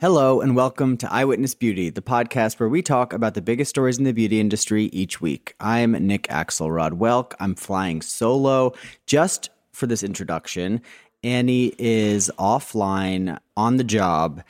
Hello, 0.00 0.40
and 0.40 0.56
welcome 0.56 0.96
to 0.96 1.12
Eyewitness 1.12 1.54
Beauty, 1.54 1.90
the 1.90 2.00
podcast 2.00 2.58
where 2.58 2.70
we 2.70 2.80
talk 2.80 3.12
about 3.12 3.34
the 3.34 3.42
biggest 3.42 3.68
stories 3.68 3.98
in 3.98 4.04
the 4.04 4.14
beauty 4.14 4.40
industry 4.40 4.84
each 4.94 5.20
week. 5.20 5.54
I'm 5.60 5.92
Nick 5.92 6.26
Axelrod 6.28 6.92
Welk. 6.92 7.34
I'm 7.38 7.54
flying 7.54 8.00
solo 8.00 8.72
just 9.04 9.50
for 9.72 9.86
this 9.86 10.02
introduction. 10.02 10.80
Annie 11.22 11.74
is 11.76 12.30
offline 12.38 13.38
on 13.58 13.76
the 13.76 13.84
job, 13.84 14.42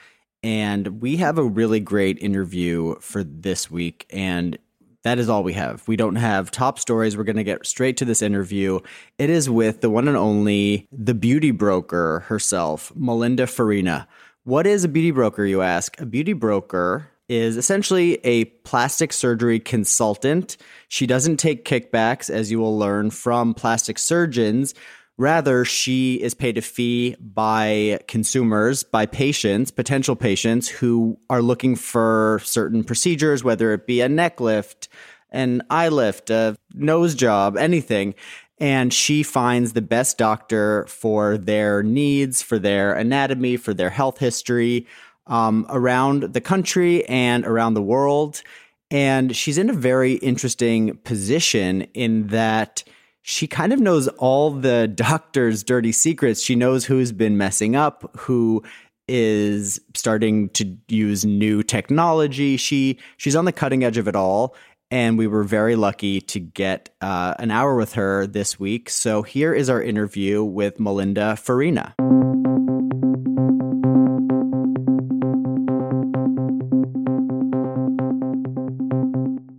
and 0.44 1.00
we 1.00 1.16
have 1.16 1.36
a 1.36 1.42
really 1.42 1.80
great 1.80 2.16
interview 2.20 2.94
for 3.00 3.24
this 3.24 3.68
week. 3.68 4.06
And 4.10 4.56
that 5.02 5.18
is 5.18 5.28
all 5.28 5.42
we 5.42 5.54
have. 5.54 5.82
We 5.88 5.96
don't 5.96 6.14
have 6.14 6.52
top 6.52 6.78
stories. 6.78 7.16
We're 7.16 7.24
going 7.24 7.34
to 7.34 7.42
get 7.42 7.66
straight 7.66 7.96
to 7.96 8.04
this 8.04 8.22
interview. 8.22 8.78
It 9.18 9.30
is 9.30 9.50
with 9.50 9.80
the 9.80 9.90
one 9.90 10.06
and 10.06 10.16
only, 10.16 10.86
the 10.92 11.14
beauty 11.14 11.50
broker 11.50 12.20
herself, 12.28 12.92
Melinda 12.94 13.48
Farina. 13.48 14.06
What 14.50 14.66
is 14.66 14.82
a 14.82 14.88
beauty 14.88 15.12
broker, 15.12 15.44
you 15.44 15.62
ask? 15.62 16.00
A 16.00 16.04
beauty 16.04 16.32
broker 16.32 17.08
is 17.28 17.56
essentially 17.56 18.14
a 18.24 18.46
plastic 18.46 19.12
surgery 19.12 19.60
consultant. 19.60 20.56
She 20.88 21.06
doesn't 21.06 21.36
take 21.36 21.64
kickbacks, 21.64 22.28
as 22.28 22.50
you 22.50 22.58
will 22.58 22.76
learn 22.76 23.12
from 23.12 23.54
plastic 23.54 23.96
surgeons. 23.96 24.74
Rather, 25.16 25.64
she 25.64 26.16
is 26.16 26.34
paid 26.34 26.58
a 26.58 26.62
fee 26.62 27.14
by 27.20 28.00
consumers, 28.08 28.82
by 28.82 29.06
patients, 29.06 29.70
potential 29.70 30.16
patients 30.16 30.66
who 30.66 31.16
are 31.30 31.42
looking 31.42 31.76
for 31.76 32.40
certain 32.42 32.82
procedures, 32.82 33.44
whether 33.44 33.72
it 33.72 33.86
be 33.86 34.00
a 34.00 34.08
neck 34.08 34.40
lift, 34.40 34.88
an 35.30 35.62
eye 35.70 35.90
lift, 35.90 36.28
a 36.28 36.56
nose 36.74 37.14
job, 37.14 37.56
anything 37.56 38.16
and 38.60 38.92
she 38.92 39.22
finds 39.22 39.72
the 39.72 39.82
best 39.82 40.18
doctor 40.18 40.86
for 40.86 41.38
their 41.38 41.82
needs, 41.82 42.42
for 42.42 42.58
their 42.58 42.92
anatomy, 42.92 43.56
for 43.56 43.72
their 43.72 43.90
health 43.90 44.18
history 44.18 44.86
um, 45.26 45.66
around 45.70 46.34
the 46.34 46.40
country 46.40 47.04
and 47.06 47.46
around 47.46 47.74
the 47.74 47.82
world. 47.82 48.42
And 48.90 49.34
she's 49.34 49.56
in 49.56 49.70
a 49.70 49.74
very 49.74 50.14
interesting 50.14 50.96
position 50.98 51.82
in 51.94 52.26
that 52.28 52.84
she 53.22 53.46
kind 53.46 53.72
of 53.72 53.80
knows 53.80 54.08
all 54.08 54.50
the 54.50 54.88
doctor's 54.94 55.62
dirty 55.62 55.92
secrets. 55.92 56.42
She 56.42 56.54
knows 56.54 56.84
who's 56.84 57.12
been 57.12 57.38
messing 57.38 57.76
up, 57.76 58.10
who 58.18 58.62
is 59.08 59.80
starting 59.94 60.48
to 60.50 60.76
use 60.88 61.24
new 61.24 61.62
technology. 61.62 62.56
She 62.56 62.98
she's 63.16 63.34
on 63.34 63.44
the 63.44 63.52
cutting 63.52 63.82
edge 63.82 63.98
of 63.98 64.06
it 64.06 64.14
all 64.14 64.54
and 64.90 65.16
we 65.16 65.26
were 65.26 65.44
very 65.44 65.76
lucky 65.76 66.20
to 66.20 66.40
get 66.40 66.90
uh, 67.00 67.34
an 67.38 67.50
hour 67.50 67.76
with 67.76 67.94
her 67.94 68.26
this 68.26 68.58
week. 68.58 68.90
So 68.90 69.22
here 69.22 69.54
is 69.54 69.70
our 69.70 69.82
interview 69.82 70.42
with 70.42 70.80
Melinda 70.80 71.36
Farina. 71.36 71.94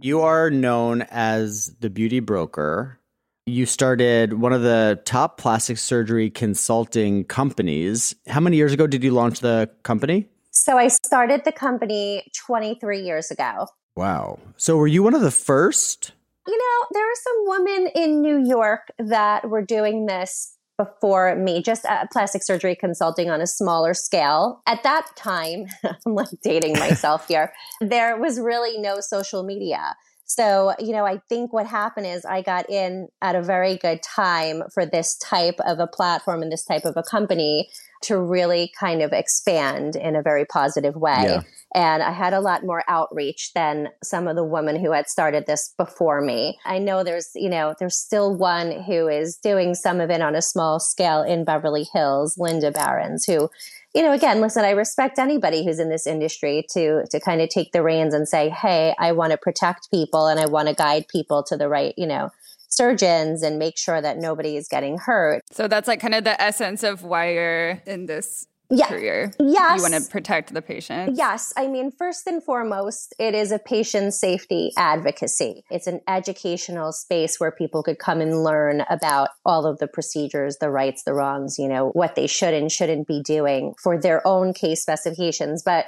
You 0.03 0.21
are 0.21 0.49
known 0.49 1.03
as 1.03 1.75
the 1.79 1.89
beauty 1.89 2.19
broker. 2.19 2.99
You 3.45 3.65
started 3.65 4.33
one 4.33 4.51
of 4.51 4.61
the 4.61 4.99
top 5.05 5.37
plastic 5.37 5.77
surgery 5.77 6.29
consulting 6.29 7.23
companies. 7.23 8.15
How 8.27 8.39
many 8.39 8.57
years 8.57 8.73
ago 8.73 8.87
did 8.87 9.03
you 9.03 9.11
launch 9.11 9.39
the 9.39 9.69
company? 9.83 10.27
So 10.51 10.77
I 10.77 10.89
started 10.89 11.43
the 11.45 11.51
company 11.51 12.29
23 12.35 13.01
years 13.01 13.31
ago. 13.31 13.67
Wow. 13.95 14.39
So 14.57 14.77
were 14.77 14.87
you 14.87 15.03
one 15.03 15.15
of 15.15 15.21
the 15.21 15.31
first? 15.31 16.13
You 16.47 16.57
know, 16.57 16.87
there 16.91 17.05
are 17.05 17.15
some 17.15 17.65
women 17.65 17.91
in 17.95 18.21
New 18.21 18.43
York 18.45 18.87
that 18.97 19.49
were 19.49 19.63
doing 19.63 20.05
this 20.05 20.57
before 20.77 21.35
me, 21.35 21.61
just 21.61 21.85
plastic 22.11 22.43
surgery 22.43 22.75
consulting 22.75 23.29
on 23.29 23.41
a 23.41 23.47
smaller 23.47 23.93
scale. 23.93 24.61
At 24.65 24.83
that 24.83 25.07
time, 25.15 25.65
I'm 25.83 26.15
like 26.15 26.29
dating 26.41 26.79
myself 26.79 27.27
here, 27.27 27.53
there 27.81 28.17
was 28.17 28.39
really 28.39 28.79
no 28.79 28.99
social 28.99 29.43
media. 29.43 29.95
So, 30.25 30.73
you 30.79 30.93
know, 30.93 31.05
I 31.05 31.19
think 31.27 31.51
what 31.51 31.67
happened 31.67 32.07
is 32.07 32.23
I 32.23 32.41
got 32.41 32.69
in 32.69 33.09
at 33.21 33.35
a 33.35 33.43
very 33.43 33.75
good 33.75 34.01
time 34.01 34.63
for 34.73 34.85
this 34.85 35.17
type 35.17 35.59
of 35.65 35.79
a 35.79 35.87
platform 35.87 36.41
and 36.41 36.49
this 36.49 36.63
type 36.63 36.85
of 36.85 36.95
a 36.95 37.03
company 37.03 37.69
to 38.03 38.19
really 38.19 38.71
kind 38.79 39.01
of 39.01 39.13
expand 39.13 39.95
in 39.95 40.15
a 40.15 40.21
very 40.21 40.45
positive 40.45 40.95
way. 40.95 41.23
Yeah. 41.23 41.41
And 41.73 42.03
I 42.03 42.11
had 42.11 42.33
a 42.33 42.41
lot 42.41 42.65
more 42.65 42.83
outreach 42.89 43.51
than 43.53 43.89
some 44.03 44.27
of 44.27 44.35
the 44.35 44.43
women 44.43 44.77
who 44.77 44.91
had 44.91 45.07
started 45.07 45.45
this 45.45 45.73
before 45.77 46.19
me. 46.19 46.59
I 46.65 46.79
know 46.79 47.03
there's, 47.03 47.29
you 47.33 47.49
know, 47.49 47.75
there's 47.79 47.97
still 47.97 48.35
one 48.35 48.83
who 48.83 49.07
is 49.07 49.37
doing 49.37 49.73
some 49.73 50.01
of 50.01 50.09
it 50.09 50.21
on 50.21 50.35
a 50.35 50.41
small 50.41 50.79
scale 50.79 51.21
in 51.21 51.45
Beverly 51.45 51.87
Hills, 51.93 52.35
Linda 52.37 52.71
Barons, 52.71 53.25
who 53.25 53.49
you 53.93 54.01
know, 54.01 54.13
again, 54.13 54.39
listen, 54.39 54.63
I 54.63 54.69
respect 54.71 55.19
anybody 55.19 55.65
who's 55.65 55.79
in 55.79 55.89
this 55.89 56.07
industry 56.07 56.65
to 56.71 57.03
to 57.09 57.19
kind 57.19 57.41
of 57.41 57.49
take 57.49 57.73
the 57.73 57.83
reins 57.83 58.13
and 58.13 58.27
say, 58.27 58.47
"Hey, 58.47 58.95
I 58.97 59.11
want 59.11 59.31
to 59.31 59.37
protect 59.37 59.91
people 59.91 60.27
and 60.27 60.39
I 60.39 60.45
want 60.45 60.69
to 60.69 60.73
guide 60.73 61.09
people 61.09 61.43
to 61.43 61.57
the 61.57 61.67
right, 61.67 61.93
you 61.97 62.07
know, 62.07 62.29
surgeons 62.71 63.43
and 63.43 63.59
make 63.59 63.77
sure 63.77 64.01
that 64.01 64.17
nobody 64.17 64.57
is 64.57 64.67
getting 64.67 64.97
hurt." 64.97 65.41
So 65.51 65.67
that's 65.67 65.87
like 65.87 65.99
kind 65.99 66.15
of 66.15 66.23
the 66.23 66.39
essence 66.41 66.83
of 66.83 67.03
why 67.03 67.33
you're 67.33 67.81
in 67.85 68.05
this 68.05 68.47
yeah. 68.71 68.87
career. 68.87 69.33
Yes. 69.39 69.77
You 69.77 69.91
want 69.91 70.03
to 70.03 70.09
protect 70.09 70.53
the 70.53 70.61
patient. 70.61 71.15
Yes. 71.15 71.53
I 71.57 71.67
mean, 71.67 71.91
first 71.91 72.25
and 72.27 72.43
foremost, 72.43 73.13
it 73.19 73.35
is 73.35 73.51
a 73.51 73.59
patient 73.59 74.13
safety 74.13 74.71
advocacy. 74.77 75.63
It's 75.69 75.87
an 75.87 76.01
educational 76.07 76.91
space 76.91 77.39
where 77.39 77.51
people 77.51 77.83
could 77.83 77.99
come 77.99 78.21
and 78.21 78.43
learn 78.43 78.83
about 78.89 79.29
all 79.45 79.65
of 79.65 79.79
the 79.79 79.87
procedures, 79.87 80.57
the 80.59 80.69
rights, 80.69 81.03
the 81.03 81.13
wrongs, 81.13 81.57
you 81.59 81.67
know, 81.67 81.89
what 81.89 82.15
they 82.15 82.27
should 82.27 82.53
and 82.53 82.71
shouldn't 82.71 83.07
be 83.07 83.21
doing 83.21 83.73
for 83.81 83.99
their 83.99 84.25
own 84.25 84.53
case 84.53 84.81
specifications. 84.81 85.63
But 85.63 85.85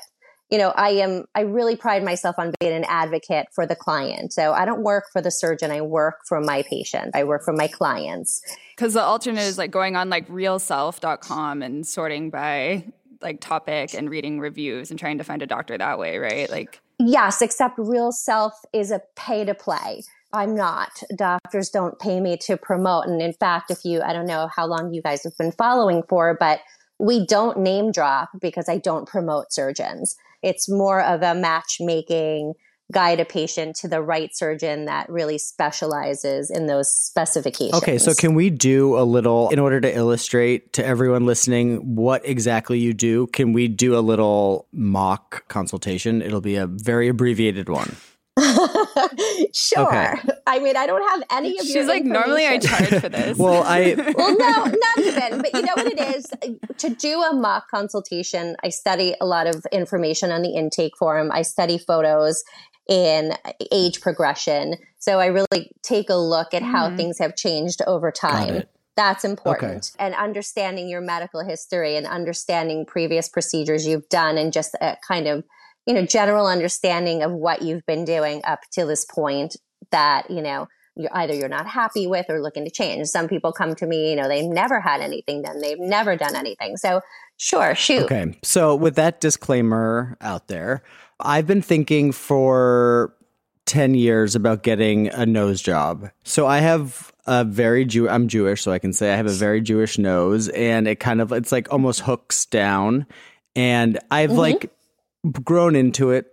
you 0.50 0.58
know, 0.58 0.70
I 0.70 0.90
am, 0.90 1.26
I 1.34 1.42
really 1.42 1.76
pride 1.76 2.04
myself 2.04 2.36
on 2.38 2.54
being 2.60 2.74
an 2.74 2.86
advocate 2.88 3.48
for 3.54 3.66
the 3.66 3.76
client. 3.76 4.34
So 4.34 4.54
I 4.54 4.66
don't 4.66 4.84
work 4.84 5.06
for 5.12 5.22
the 5.22 5.32
surgeon. 5.32 5.72
I 5.72 5.82
work 5.82 6.20
for 6.28 6.40
my 6.40 6.64
patient. 6.64 7.16
I 7.16 7.24
work 7.24 7.44
for 7.44 7.54
my 7.54 7.68
clients. 7.68 8.42
Cause 8.78 8.94
the 8.94 9.02
alternate 9.02 9.42
is 9.42 9.58
like 9.58 9.72
going 9.72 9.96
on 9.96 10.10
like 10.10 10.28
realself.com 10.28 11.62
and 11.62 11.88
sorting 11.88 12.30
by 12.30 12.86
like 13.24 13.40
topic 13.40 13.94
and 13.94 14.10
reading 14.10 14.40
reviews 14.40 14.92
and 14.92 15.00
trying 15.00 15.18
to 15.18 15.24
find 15.24 15.42
a 15.42 15.48
doctor 15.48 15.78
that 15.78 15.98
way, 15.98 16.18
right? 16.18 16.50
Like, 16.50 16.82
yes, 17.00 17.42
except 17.42 17.80
Real 17.80 18.12
Self 18.12 18.54
is 18.74 18.92
a 18.92 19.02
pay 19.16 19.46
to 19.46 19.56
play. 19.56 20.04
I'm 20.34 20.56
not. 20.56 20.90
Doctors 21.16 21.70
don't 21.70 21.98
pay 22.00 22.20
me 22.20 22.38
to 22.42 22.58
promote. 22.58 23.06
And 23.06 23.22
in 23.22 23.34
fact, 23.34 23.72
if 23.72 23.86
you, 23.86 24.02
I 24.02 24.14
don't 24.14 24.26
know 24.26 24.50
how 24.54 24.66
long 24.66 24.94
you 24.94 25.02
guys 25.02 25.24
have 25.24 25.38
been 25.38 25.52
following 25.52 26.04
for, 26.10 26.36
but 26.40 26.60
we 27.00 27.26
don't 27.26 27.60
name 27.60 27.92
drop 27.92 28.30
because 28.42 28.68
I 28.68 28.78
don't 28.78 29.08
promote 29.08 29.54
surgeons. 29.54 30.16
It's 30.44 30.70
more 30.70 31.02
of 31.02 31.22
a 31.22 31.34
matchmaking 31.34 32.54
guide 32.92 33.20
a 33.20 33.26
patient 33.26 33.76
to 33.78 33.88
the 33.88 34.02
right 34.02 34.36
surgeon 34.36 34.86
that 34.86 35.10
really 35.10 35.38
specializes 35.38 36.52
in 36.52 36.68
those 36.68 36.94
specifications. 36.94 37.82
Okay, 37.82 37.98
so 37.98 38.14
can 38.14 38.36
we 38.36 38.50
do 38.50 38.98
a 38.98 39.02
little 39.02 39.50
in 39.50 39.60
order 39.60 39.82
to 39.82 39.94
illustrate 39.96 40.74
to 40.74 40.86
everyone 40.86 41.26
listening 41.26 41.96
what 41.96 42.26
exactly 42.26 42.78
you 42.78 42.94
do? 42.94 43.28
Can 43.28 43.54
we 43.54 43.68
do 43.68 43.98
a 43.98 44.02
little 44.02 44.68
mock 44.72 45.48
consultation? 45.48 46.22
It'll 46.22 46.42
be 46.42 46.56
a 46.56 46.68
very 46.68 47.08
abbreviated 47.08 47.70
one. 47.70 47.96
sure. 49.54 49.88
Okay. 49.88 50.16
I 50.48 50.60
mean, 50.60 50.76
I 50.76 50.88
don't 50.88 51.08
have 51.10 51.24
any 51.32 51.60
of 51.60 51.66
you. 51.66 51.74
She's 51.74 51.88
like, 51.88 52.04
normally 52.04 52.48
I 52.48 52.58
charge 52.58 52.90
for 53.02 53.10
this. 53.10 53.38
well, 53.38 53.64
I. 53.64 53.94
well, 54.18 54.38
no, 54.38 54.66
not 54.66 54.98
even. 54.98 55.42
But 55.42 55.54
you 55.54 55.62
know 55.62 55.74
what 55.76 55.88
it 55.88 56.00
is? 56.00 56.26
To 56.80 56.90
do 56.90 57.22
a 57.22 57.36
mock 57.36 57.70
consultation, 57.70 58.56
I 58.64 58.70
study 58.70 59.16
a 59.22 59.26
lot 59.26 59.46
of 59.46 59.66
information 59.72 60.32
on 60.32 60.42
the 60.42 60.50
intake 60.50 60.98
form. 60.98 61.32
I 61.32 61.44
study 61.44 61.78
photos 61.78 62.44
in 62.90 63.34
age 63.72 64.02
progression. 64.02 64.76
So 65.00 65.20
I 65.20 65.28
really 65.28 65.72
take 65.84 66.10
a 66.10 66.16
look 66.16 66.54
at 66.54 66.64
how 66.64 66.90
mm. 66.90 66.98
things 66.98 67.20
have 67.20 67.36
changed 67.36 67.82
over 67.86 68.12
time. 68.12 68.64
That's 68.96 69.24
important. 69.24 69.92
Okay. 69.96 70.06
And 70.06 70.16
understanding 70.16 70.88
your 70.88 71.02
medical 71.02 71.44
history 71.44 71.96
and 71.96 72.06
understanding 72.06 72.86
previous 72.86 73.28
procedures 73.30 73.88
you've 73.88 74.08
done 74.10 74.38
and 74.38 74.54
just 74.54 74.76
a 74.82 74.98
kind 75.08 75.28
of 75.28 75.44
you 75.86 75.94
know, 75.94 76.06
general 76.06 76.48
understanding 76.48 77.24
of 77.24 77.32
what 77.32 77.62
you've 77.62 77.86
been 77.86 78.06
doing 78.06 78.42
up 78.46 78.62
to 78.74 78.86
this 78.86 79.06
point 79.06 79.56
that, 79.92 80.30
you 80.30 80.42
know, 80.42 80.68
you're 80.96 81.16
either 81.16 81.34
you're 81.34 81.50
not 81.50 81.68
happy 81.68 82.08
with 82.08 82.28
or 82.30 82.42
looking 82.42 82.66
to 82.66 82.72
change. 82.72 83.08
Some 83.08 83.28
people 83.28 83.52
come 83.52 83.76
to 83.76 83.88
me, 83.88 84.12
you 84.12 84.16
know, 84.16 84.28
they've 84.28 84.46
never 84.46 84.80
had 84.80 85.02
anything 85.02 85.42
done. 85.42 85.60
They've 85.60 85.80
never 85.80 86.16
done 86.16 86.36
anything. 86.36 86.78
So 86.78 87.02
sure, 87.38 87.74
shoot. 87.76 88.04
Okay. 88.04 88.38
So 88.44 88.76
with 88.76 88.96
that 88.96 89.20
disclaimer 89.20 90.18
out 90.22 90.48
there, 90.48 90.84
I've 91.20 91.48
been 91.48 91.62
thinking 91.62 92.12
for 92.12 93.14
10 93.66 93.96
years 93.96 94.36
about 94.36 94.62
getting 94.64 95.08
a 95.10 95.26
nose 95.26 95.62
job. 95.62 96.10
So 96.24 96.46
I 96.46 96.60
have 96.60 97.12
a 97.26 97.44
very 97.44 97.86
Jew 97.86 98.10
I'm 98.10 98.28
Jewish, 98.28 98.62
so 98.62 98.72
I 98.72 98.80
can 98.80 98.94
say 98.94 99.14
I 99.14 99.16
have 99.16 99.26
a 99.26 99.32
very 99.32 99.62
Jewish 99.62 99.98
nose 99.98 100.50
and 100.50 100.88
it 100.88 101.00
kind 101.00 101.22
of 101.22 101.32
it's 101.32 101.52
like 101.52 101.72
almost 101.72 102.02
hooks 102.02 102.46
down. 102.46 103.08
And 103.56 104.00
I've 104.12 104.32
mm-hmm. 104.32 104.40
like 104.40 104.72
grown 105.32 105.76
into 105.76 106.12
it, 106.12 106.28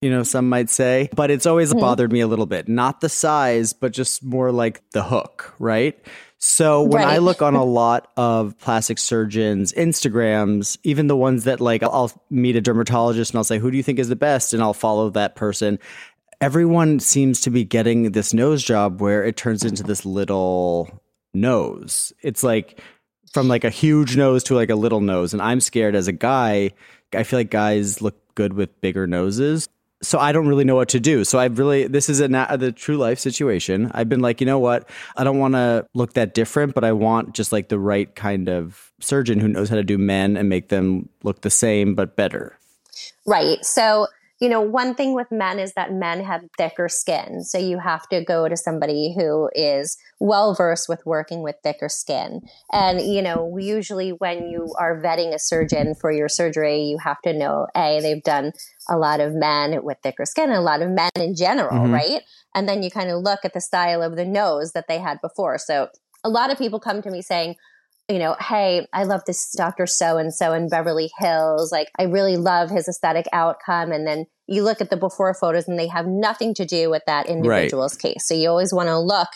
you 0.00 0.10
know, 0.10 0.22
some 0.22 0.48
might 0.48 0.70
say, 0.70 1.08
but 1.14 1.30
it's 1.30 1.46
always 1.46 1.70
mm-hmm. 1.70 1.80
bothered 1.80 2.12
me 2.12 2.20
a 2.20 2.26
little 2.26 2.46
bit. 2.46 2.68
Not 2.68 3.00
the 3.00 3.08
size, 3.08 3.72
but 3.72 3.92
just 3.92 4.24
more 4.24 4.50
like 4.50 4.82
the 4.92 5.02
hook, 5.02 5.54
right? 5.58 5.98
So 6.38 6.82
when 6.82 7.02
Right. 7.02 7.14
I 7.14 7.18
look 7.18 7.42
on 7.42 7.54
a 7.54 7.64
lot 7.80 8.08
of 8.16 8.56
plastic 8.58 8.98
surgeons' 8.98 9.74
Instagrams, 9.74 10.78
even 10.84 11.06
the 11.06 11.16
ones 11.16 11.44
that 11.44 11.60
like 11.60 11.82
I'll 11.82 12.10
meet 12.30 12.56
a 12.56 12.62
dermatologist 12.62 13.32
and 13.32 13.38
I'll 13.38 13.44
say, 13.44 13.58
"Who 13.58 13.70
do 13.70 13.76
you 13.76 13.82
think 13.82 13.98
is 13.98 14.08
the 14.08 14.16
best?" 14.16 14.54
and 14.54 14.62
I'll 14.62 14.72
follow 14.72 15.10
that 15.10 15.36
person. 15.36 15.78
Everyone 16.40 16.98
seems 16.98 17.42
to 17.42 17.50
be 17.50 17.64
getting 17.64 18.12
this 18.12 18.32
nose 18.32 18.62
job 18.64 19.02
where 19.02 19.22
it 19.22 19.36
turns 19.36 19.62
into 19.64 19.82
this 19.82 20.06
little 20.06 21.02
nose. 21.34 22.14
It's 22.22 22.42
like 22.42 22.80
from 23.34 23.46
like 23.46 23.64
a 23.64 23.70
huge 23.70 24.16
nose 24.16 24.42
to 24.44 24.54
like 24.54 24.70
a 24.70 24.74
little 24.74 25.02
nose, 25.02 25.34
and 25.34 25.42
I'm 25.42 25.60
scared 25.60 25.94
as 25.94 26.08
a 26.08 26.12
guy. 26.12 26.70
I 27.14 27.22
feel 27.22 27.38
like 27.38 27.50
guys 27.50 28.00
look 28.00 28.16
good 28.34 28.52
with 28.52 28.80
bigger 28.80 29.06
noses 29.06 29.68
so 30.02 30.18
I 30.18 30.32
don't 30.32 30.48
really 30.48 30.64
know 30.64 30.76
what 30.76 30.88
to 30.90 31.00
do. 31.00 31.24
So 31.24 31.38
I've 31.38 31.58
really 31.58 31.86
this 31.86 32.08
is 32.08 32.20
a 32.20 32.28
na- 32.28 32.56
the 32.56 32.72
true 32.72 32.96
life 32.96 33.18
situation. 33.18 33.90
I've 33.94 34.08
been 34.08 34.20
like, 34.20 34.40
you 34.40 34.46
know 34.46 34.58
what? 34.58 34.88
I 35.16 35.24
don't 35.24 35.38
want 35.38 35.54
to 35.54 35.86
look 35.94 36.14
that 36.14 36.34
different, 36.34 36.74
but 36.74 36.84
I 36.84 36.92
want 36.92 37.34
just 37.34 37.52
like 37.52 37.68
the 37.68 37.78
right 37.78 38.14
kind 38.14 38.48
of 38.48 38.92
surgeon 39.00 39.40
who 39.40 39.48
knows 39.48 39.68
how 39.68 39.76
to 39.76 39.84
do 39.84 39.98
men 39.98 40.36
and 40.36 40.48
make 40.48 40.68
them 40.68 41.08
look 41.22 41.42
the 41.42 41.50
same 41.50 41.94
but 41.94 42.16
better. 42.16 42.56
Right. 43.26 43.62
So, 43.64 44.06
you 44.40 44.48
know, 44.48 44.60
one 44.62 44.94
thing 44.94 45.14
with 45.14 45.30
men 45.30 45.58
is 45.58 45.74
that 45.74 45.92
men 45.92 46.24
have 46.24 46.40
thicker 46.56 46.88
skin. 46.88 47.44
So 47.44 47.58
you 47.58 47.78
have 47.78 48.08
to 48.08 48.24
go 48.24 48.48
to 48.48 48.56
somebody 48.56 49.14
who 49.16 49.50
is 49.54 49.98
well 50.18 50.54
versed 50.54 50.88
with 50.88 51.04
working 51.04 51.42
with 51.42 51.56
thicker 51.62 51.90
skin. 51.90 52.40
And, 52.72 53.02
you 53.02 53.20
know, 53.20 53.56
usually 53.58 54.10
when 54.10 54.48
you 54.48 54.74
are 54.78 55.00
vetting 55.00 55.34
a 55.34 55.38
surgeon 55.38 55.94
for 55.94 56.10
your 56.10 56.28
surgery, 56.28 56.80
you 56.84 56.96
have 56.98 57.20
to 57.22 57.34
know 57.34 57.66
A, 57.76 58.00
they've 58.00 58.22
done 58.22 58.52
a 58.88 58.96
lot 58.96 59.20
of 59.20 59.34
men 59.34 59.84
with 59.84 59.98
thicker 60.02 60.24
skin, 60.24 60.48
and 60.48 60.58
a 60.58 60.62
lot 60.62 60.80
of 60.80 60.90
men 60.90 61.10
in 61.16 61.34
general, 61.34 61.86
Mhm. 61.86 61.92
right? 61.92 62.22
And 62.54 62.66
then 62.66 62.82
you 62.82 62.90
kind 62.90 63.10
of 63.10 63.22
look 63.22 63.44
at 63.44 63.52
the 63.52 63.60
style 63.60 64.02
of 64.02 64.16
the 64.16 64.24
nose 64.24 64.72
that 64.72 64.88
they 64.88 64.98
had 64.98 65.20
before. 65.20 65.58
So 65.58 65.88
a 66.24 66.30
lot 66.30 66.50
of 66.50 66.58
people 66.58 66.80
come 66.80 67.02
to 67.02 67.10
me 67.10 67.22
saying, 67.22 67.56
you 68.10 68.18
know, 68.18 68.36
hey, 68.40 68.86
I 68.92 69.04
love 69.04 69.22
this 69.26 69.52
Dr. 69.56 69.86
So 69.86 70.18
and 70.18 70.34
so 70.34 70.52
in 70.52 70.68
Beverly 70.68 71.10
Hills. 71.18 71.70
Like, 71.70 71.88
I 71.98 72.04
really 72.04 72.36
love 72.36 72.68
his 72.70 72.88
aesthetic 72.88 73.26
outcome. 73.32 73.92
And 73.92 74.06
then 74.06 74.26
you 74.46 74.64
look 74.64 74.80
at 74.80 74.90
the 74.90 74.96
before 74.96 75.32
photos 75.32 75.68
and 75.68 75.78
they 75.78 75.86
have 75.86 76.06
nothing 76.06 76.52
to 76.54 76.66
do 76.66 76.90
with 76.90 77.02
that 77.06 77.28
individual's 77.28 77.96
case. 77.96 78.26
So 78.26 78.34
you 78.34 78.48
always 78.48 78.74
want 78.74 78.88
to 78.88 78.98
look 78.98 79.28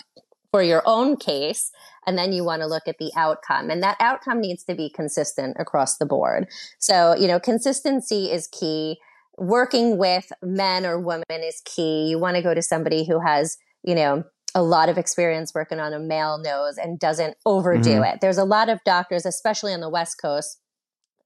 for 0.50 0.62
your 0.62 0.82
own 0.86 1.16
case 1.16 1.70
and 2.06 2.18
then 2.18 2.32
you 2.32 2.44
want 2.44 2.62
to 2.62 2.66
look 2.66 2.88
at 2.88 2.98
the 2.98 3.12
outcome. 3.16 3.70
And 3.70 3.82
that 3.82 3.96
outcome 4.00 4.40
needs 4.40 4.64
to 4.64 4.74
be 4.74 4.90
consistent 4.90 5.56
across 5.58 5.96
the 5.96 6.06
board. 6.06 6.48
So, 6.78 7.14
you 7.14 7.28
know, 7.28 7.38
consistency 7.38 8.30
is 8.30 8.48
key. 8.48 8.98
Working 9.38 9.98
with 9.98 10.32
men 10.42 10.84
or 10.84 10.98
women 10.98 11.24
is 11.30 11.62
key. 11.64 12.08
You 12.08 12.18
want 12.18 12.36
to 12.36 12.42
go 12.42 12.54
to 12.54 12.62
somebody 12.62 13.04
who 13.06 13.20
has, 13.20 13.56
you 13.82 13.94
know, 13.94 14.24
a 14.54 14.62
lot 14.62 14.88
of 14.88 14.98
experience 14.98 15.52
working 15.54 15.80
on 15.80 15.92
a 15.92 15.98
male 15.98 16.38
nose 16.38 16.78
and 16.78 16.98
doesn't 16.98 17.36
overdo 17.44 18.00
Mhm. 18.00 18.14
it. 18.14 18.20
There's 18.20 18.38
a 18.38 18.44
lot 18.44 18.68
of 18.68 18.78
doctors, 18.84 19.26
especially 19.26 19.72
on 19.74 19.80
the 19.80 19.88
West 19.90 20.16
Coast, 20.20 20.58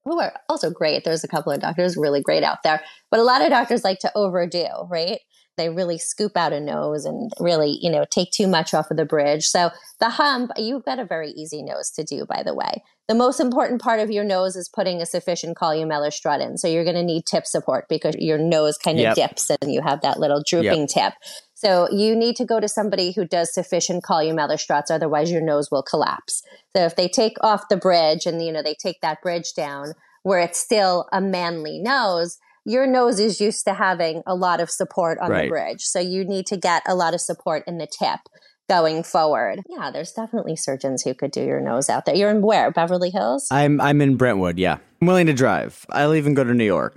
who 0.05 0.19
are 0.19 0.33
also 0.49 0.69
great. 0.71 1.03
There's 1.03 1.23
a 1.23 1.27
couple 1.27 1.51
of 1.51 1.59
doctors 1.59 1.95
really 1.97 2.21
great 2.21 2.43
out 2.43 2.63
there, 2.63 2.81
but 3.11 3.19
a 3.19 3.23
lot 3.23 3.41
of 3.41 3.49
doctors 3.49 3.83
like 3.83 3.99
to 3.99 4.11
overdo, 4.15 4.87
right? 4.89 5.19
They 5.57 5.67
really 5.69 5.97
scoop 5.97 6.37
out 6.37 6.53
a 6.53 6.59
nose 6.61 7.03
and 7.03 7.33
really, 7.37 7.77
you 7.81 7.91
know, 7.91 8.05
take 8.09 8.31
too 8.31 8.47
much 8.47 8.73
off 8.73 8.91
of 8.91 8.97
the 8.97 9.03
bridge. 9.05 9.45
So 9.45 9.71
the 9.99 10.09
hump, 10.09 10.51
you've 10.55 10.85
got 10.85 10.99
a 10.99 11.05
very 11.05 11.31
easy 11.31 11.61
nose 11.61 11.91
to 11.91 12.03
do, 12.03 12.25
by 12.25 12.43
the 12.43 12.55
way. 12.55 12.81
The 13.09 13.15
most 13.15 13.41
important 13.41 13.81
part 13.81 13.99
of 13.99 14.09
your 14.09 14.23
nose 14.23 14.55
is 14.55 14.69
putting 14.69 15.01
a 15.01 15.05
sufficient 15.05 15.57
columellar 15.57 16.13
strut 16.13 16.39
in. 16.39 16.57
So 16.57 16.69
you're 16.69 16.85
going 16.85 16.95
to 16.95 17.03
need 17.03 17.25
tip 17.25 17.45
support 17.45 17.87
because 17.89 18.15
your 18.15 18.37
nose 18.37 18.77
kind 18.77 18.99
of 18.99 19.03
Yep. 19.03 19.15
dips 19.15 19.51
and 19.61 19.73
you 19.73 19.81
have 19.81 19.99
that 20.01 20.17
little 20.19 20.41
drooping 20.47 20.87
tip. 20.87 21.13
So 21.59 21.89
you 21.91 22.15
need 22.15 22.37
to 22.37 22.45
go 22.45 22.61
to 22.61 22.69
somebody 22.69 23.11
who 23.11 23.25
does 23.25 23.53
sufficient 23.53 24.01
columellar 24.01 24.57
struts, 24.57 24.89
otherwise 24.89 25.29
your 25.29 25.41
nose 25.41 25.69
will 25.69 25.83
collapse. 25.83 26.41
So 26.73 26.85
if 26.85 26.95
they 26.95 27.09
take 27.09 27.35
off 27.41 27.67
the 27.67 27.75
bridge 27.75 28.25
and 28.25 28.41
you 28.41 28.53
know 28.53 28.63
they 28.63 28.75
take 28.75 29.01
that 29.01 29.21
bridge 29.21 29.53
down 29.53 29.91
where 30.23 30.39
it's 30.39 30.57
still 30.57 31.09
a 31.11 31.19
manly 31.19 31.77
nose, 31.79 32.37
your 32.63 32.87
nose 32.87 33.19
is 33.19 33.41
used 33.41 33.65
to 33.65 33.73
having 33.73 34.23
a 34.25 34.35
lot 34.35 34.61
of 34.61 34.69
support 34.71 35.19
on 35.19 35.31
Right. 35.31 35.43
the 35.43 35.49
bridge. 35.49 35.81
So 35.81 35.99
you 35.99 36.23
need 36.23 36.45
to 36.45 36.55
get 36.55 36.81
a 36.87 36.95
lot 36.95 37.13
of 37.13 37.19
support 37.19 37.65
in 37.67 37.77
the 37.77 37.87
tip 37.87 38.21
going 38.69 39.03
forward. 39.03 39.59
Yeah, 39.67 39.91
there's 39.91 40.13
definitely 40.13 40.55
surgeons 40.55 41.03
who 41.03 41.13
could 41.13 41.31
do 41.31 41.43
your 41.43 41.59
nose 41.59 41.89
out 41.89 42.05
there. 42.05 42.15
You're 42.15 42.29
in 42.31 42.41
where? 42.41 42.71
Beverly 42.71 43.09
Hills? 43.09 43.49
I'm 43.51 43.81
I'm 43.81 43.99
in 43.99 44.15
Brentwood, 44.15 44.57
yeah. 44.57 44.77
I'm 45.01 45.07
willing 45.07 45.25
to 45.27 45.33
drive. 45.33 45.85
I'll 45.89 46.15
even 46.15 46.35
go 46.35 46.45
to 46.45 46.53
New 46.53 46.63
York. 46.63 46.95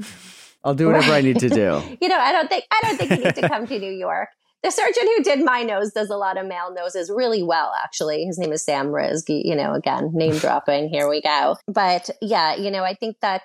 I'll 0.62 0.74
do 0.74 0.86
whatever 0.86 1.10
I 1.10 1.20
need 1.20 1.40
to 1.40 1.48
do. 1.48 1.82
you 2.00 2.08
know, 2.08 2.18
I 2.18 2.30
don't 2.30 2.48
think 2.48 2.64
I 2.70 2.80
don't 2.84 2.96
think 2.96 3.10
you 3.10 3.24
need 3.24 3.34
to 3.34 3.48
come 3.48 3.66
to 3.66 3.78
New 3.80 3.90
York. 3.90 4.28
The 4.62 4.70
surgeon 4.70 5.08
who 5.16 5.22
did 5.24 5.44
my 5.44 5.62
nose 5.62 5.92
does 5.92 6.08
a 6.10 6.16
lot 6.16 6.38
of 6.38 6.46
male 6.46 6.72
noses 6.72 7.10
really 7.14 7.42
well, 7.42 7.72
actually. 7.82 8.24
His 8.24 8.38
name 8.38 8.52
is 8.52 8.64
Sam 8.64 8.88
Rizk. 8.88 9.24
You 9.28 9.56
know, 9.56 9.74
again, 9.74 10.10
name 10.12 10.36
dropping. 10.38 10.88
Here 10.88 11.08
we 11.08 11.20
go. 11.20 11.56
But 11.66 12.10
yeah, 12.20 12.54
you 12.54 12.70
know, 12.70 12.84
I 12.84 12.94
think 12.94 13.16
that 13.22 13.42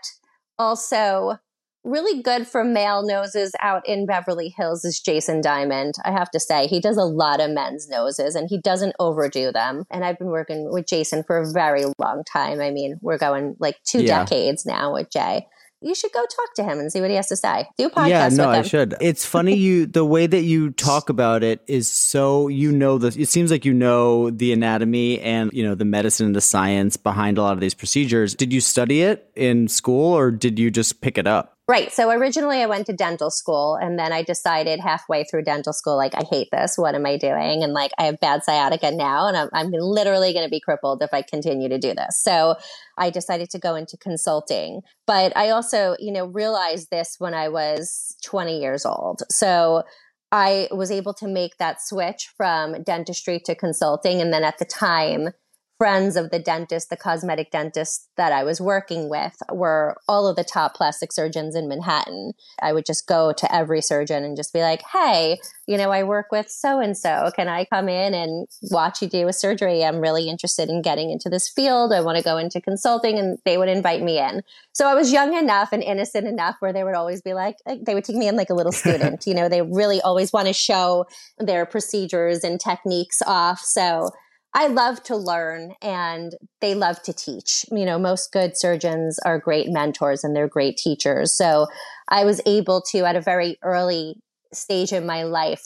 also 0.60 1.38
really 1.84 2.22
good 2.22 2.46
for 2.48 2.64
male 2.64 3.02
noses 3.06 3.54
out 3.62 3.88
in 3.88 4.06
Beverly 4.06 4.54
Hills 4.58 4.84
is 4.84 5.00
Jason 5.00 5.40
Diamond. 5.42 5.96
I 6.04 6.12
have 6.12 6.30
to 6.32 6.40
say, 6.40 6.68
he 6.68 6.82
does 6.82 6.98
a 6.98 7.04
lot 7.04 7.40
of 7.40 7.52
men's 7.52 7.88
noses 7.88 8.36
and 8.36 8.48
he 8.50 8.60
doesn't 8.60 8.96
overdo 9.00 9.52
them. 9.54 9.86
And 9.90 10.04
I've 10.04 10.20
been 10.20 10.28
working 10.28 10.70
with 10.70 10.86
Jason 10.86 11.24
for 11.26 11.38
a 11.38 11.52
very 11.52 11.86
long 11.98 12.24
time. 12.32 12.60
I 12.60 12.72
mean, 12.72 12.98
we're 13.02 13.18
going 13.18 13.56
like 13.60 13.78
two 13.86 14.04
Yeah. 14.04 14.20
decades 14.20 14.66
now 14.66 14.94
with 14.94 15.10
Jay. 15.10 15.48
You 15.82 15.94
should 15.94 16.12
go 16.12 16.22
talk 16.22 16.54
to 16.56 16.64
him 16.64 16.80
and 16.80 16.92
see 16.92 17.02
what 17.02 17.10
he 17.10 17.16
has 17.16 17.28
to 17.28 17.36
say. 17.36 17.68
Do 17.78 17.88
a 17.88 17.90
podcast 17.90 18.10
yeah, 18.10 18.28
no, 18.30 18.48
with 18.48 18.56
I 18.56 18.58
him. 18.60 18.64
should. 18.66 18.96
It's 19.02 19.26
funny 19.26 19.56
you 19.56 19.86
the 19.86 20.06
way 20.06 20.28
that 20.28 20.42
you 20.42 20.72
talk 20.72 21.10
about 21.10 21.44
it 21.44 21.62
is 21.68 21.88
so 21.88 22.48
you 22.48 22.72
know 22.72 22.98
the 22.98 23.08
it 23.20 23.28
seems 23.30 23.52
like 23.52 23.64
you 23.64 23.74
know 23.74 24.30
the 24.30 24.54
anatomy 24.54 25.20
and 25.20 25.52
you 25.54 25.64
know 25.64 25.76
the 25.76 25.86
medicine 25.86 26.26
and 26.26 26.36
the 26.36 26.42
science 26.42 26.98
behind 26.98 27.38
a 27.38 27.42
lot 27.42 27.54
of 27.54 27.60
these 27.60 27.74
procedures. 27.74 28.36
Did 28.36 28.52
you 28.52 28.62
study 28.62 29.02
it 29.02 29.30
in 29.36 29.68
school 29.68 30.14
or 30.14 30.32
did 30.32 30.58
you 30.58 30.72
just 30.72 31.02
pick 31.02 31.18
it 31.18 31.28
up? 31.28 31.57
Right. 31.70 31.92
So 31.92 32.10
originally 32.12 32.62
I 32.62 32.66
went 32.66 32.86
to 32.86 32.94
dental 32.94 33.30
school 33.30 33.76
and 33.76 34.00
then 34.00 34.14
I 34.14 34.24
decided 34.24 34.80
halfway 34.80 35.26
through 35.26 35.44
dental 35.44 35.74
school, 35.74 35.98
like, 35.98 36.16
I 36.16 36.24
hate 36.32 36.48
this. 36.50 36.78
What 36.78 36.96
am 36.96 37.06
I 37.06 37.18
doing? 37.18 37.62
And 37.62 37.74
like, 37.74 37.92
I 37.98 38.04
have 38.04 38.22
bad 38.22 38.46
sciatica 38.46 38.92
now 38.92 39.28
and 39.28 39.36
I'm, 39.36 39.50
I'm 39.52 39.72
literally 39.72 40.32
going 40.32 40.46
to 40.46 40.50
be 40.50 40.62
crippled 40.62 41.04
if 41.04 41.14
I 41.14 41.24
continue 41.24 41.68
to 41.68 41.78
do 41.78 41.94
this. 41.94 42.22
So 42.22 42.56
I 42.98 43.10
decided 43.10 43.50
to 43.50 43.60
go 43.60 43.76
into 43.76 43.98
consulting. 43.98 44.80
But 45.06 45.36
I 45.36 45.50
also, 45.50 45.98
you 46.00 46.14
know, 46.14 46.28
realized 46.28 46.88
this 46.90 47.16
when 47.20 47.34
I 47.34 47.50
was 47.50 48.16
20 48.24 48.62
years 48.62 48.86
old. 48.86 49.24
So 49.30 49.84
I 50.32 50.70
was 50.72 50.90
able 50.90 51.14
to 51.16 51.28
make 51.28 51.58
that 51.58 51.82
switch 51.82 52.30
from 52.38 52.82
dentistry 52.84 53.42
to 53.44 53.56
consulting. 53.56 54.22
And 54.22 54.32
then 54.32 54.46
at 54.46 54.58
the 54.58 54.66
time, 54.66 55.32
friends 55.78 56.16
of 56.16 56.32
the 56.32 56.40
dentist, 56.40 56.90
the 56.90 56.98
cosmetic 56.98 57.52
dentist 57.52 58.10
that 58.18 58.32
I 58.32 58.44
was 58.44 58.60
working 58.60 59.10
with 59.10 59.38
were 59.52 59.96
all 60.08 60.28
of 60.28 60.36
the 60.36 60.44
top 60.44 60.74
plastic 60.74 61.12
surgeons 61.12 61.56
in 61.56 61.68
Manhattan. 61.68 62.34
I 62.62 62.74
would 62.74 62.86
just 62.86 63.08
go 63.08 63.32
to 63.34 63.56
every 63.56 63.82
surgeon 63.82 64.24
and 64.24 64.36
just 64.36 64.54
be 64.54 64.62
like, 64.62 64.82
hey, 64.92 65.38
you 65.68 65.78
know, 65.78 65.92
I 65.92 66.04
work 66.04 66.28
with 66.32 66.50
so 66.50 66.80
and 66.80 66.98
so. 66.98 67.30
Can 67.36 67.48
I 67.48 67.66
come 67.66 67.90
in 67.90 68.16
and 68.16 68.48
watch 68.72 69.02
you 69.02 69.08
do 69.08 69.28
a 69.28 69.34
surgery? 69.34 69.84
I'm 69.84 70.00
really 70.00 70.30
interested 70.30 70.70
in 70.70 70.82
getting 70.82 71.12
into 71.12 71.30
this 71.30 71.48
field. 71.48 71.94
I 71.94 72.02
want 72.02 72.18
to 72.18 72.24
go 72.24 72.38
into 72.38 72.60
consulting. 72.60 73.20
And 73.20 73.38
they 73.46 73.58
would 73.58 73.70
invite 73.70 74.02
me 74.02 74.18
in. 74.18 74.42
So 74.74 74.88
I 74.88 74.96
was 74.96 75.12
young 75.12 75.36
enough 75.36 75.70
and 75.72 75.84
innocent 75.84 76.28
enough 76.28 76.56
where 76.60 76.74
they 76.74 76.84
would 76.84 76.96
always 76.96 77.22
be 77.22 77.34
like, 77.34 77.58
they 77.66 77.94
would 77.94 78.04
take 78.04 78.16
me 78.16 78.28
in 78.28 78.36
like 78.36 78.50
a 78.50 78.56
little 78.56 78.72
student. 78.84 79.28
you 79.28 79.36
know, 79.36 79.48
they 79.48 79.62
really 79.62 80.02
always 80.02 80.34
want 80.34 80.48
to 80.48 80.54
show 80.54 81.06
their 81.38 81.66
procedures 81.66 82.44
and 82.44 82.60
techniques 82.60 83.22
off. 83.28 83.60
So 83.60 84.12
I 84.54 84.68
love 84.68 85.04
to 85.04 85.16
learn 85.16 85.74
and 85.82 86.34
they 86.62 86.74
love 86.74 87.02
to 87.04 87.14
teach. 87.14 87.66
You 87.72 87.86
know, 87.86 88.00
most 88.00 88.32
good 88.32 88.58
surgeons 88.58 89.20
are 89.20 89.40
great 89.40 89.70
mentors 89.70 90.24
and 90.24 90.36
they're 90.36 90.48
great 90.48 90.78
teachers. 90.78 91.36
So 91.36 91.68
I 92.10 92.26
was 92.26 92.42
able 92.46 92.82
to, 92.92 93.06
at 93.06 93.16
a 93.16 93.22
very 93.22 93.58
early 93.64 94.16
stage 94.54 94.94
in 94.94 95.06
my 95.06 95.24
life, 95.24 95.62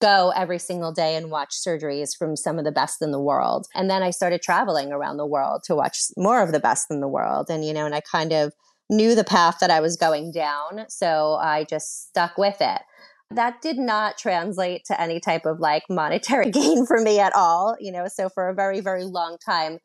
go 0.00 0.32
every 0.34 0.58
single 0.58 0.92
day 0.92 1.16
and 1.16 1.30
watch 1.30 1.54
surgeries 1.54 2.16
from 2.18 2.36
some 2.36 2.58
of 2.58 2.64
the 2.64 2.72
best 2.72 3.00
in 3.00 3.12
the 3.12 3.20
world. 3.20 3.66
And 3.74 3.88
then 3.88 4.02
I 4.02 4.10
started 4.10 4.42
traveling 4.42 4.92
around 4.92 5.16
the 5.16 5.26
world 5.26 5.62
to 5.66 5.74
watch 5.74 5.98
more 6.16 6.42
of 6.42 6.52
the 6.52 6.60
best 6.60 6.88
in 6.90 7.00
the 7.00 7.08
world. 7.08 7.46
And, 7.48 7.64
you 7.64 7.72
know, 7.72 7.86
and 7.86 7.94
I 7.94 8.00
kind 8.00 8.32
of 8.32 8.52
knew 8.90 9.14
the 9.14 9.24
path 9.24 9.58
that 9.60 9.70
I 9.70 9.80
was 9.80 9.96
going 9.96 10.32
down. 10.32 10.86
So 10.88 11.38
I 11.40 11.64
just 11.64 12.08
stuck 12.08 12.36
with 12.36 12.56
it 12.60 12.82
that 13.30 13.60
did 13.62 13.78
not 13.78 14.16
translate 14.18 14.84
to 14.86 15.00
any 15.00 15.20
type 15.20 15.46
of 15.46 15.58
like 15.60 15.82
monetary 15.90 16.50
gain 16.52 16.86
for 16.86 17.00
me 17.00 17.18
at 17.18 17.32
all 17.34 17.76
you 17.80 17.90
know 17.92 18.06
so 18.08 18.28
for 18.28 18.48
a 18.48 18.54
very 18.54 18.80
very 18.80 19.04
long 19.04 19.36
time 19.44 19.78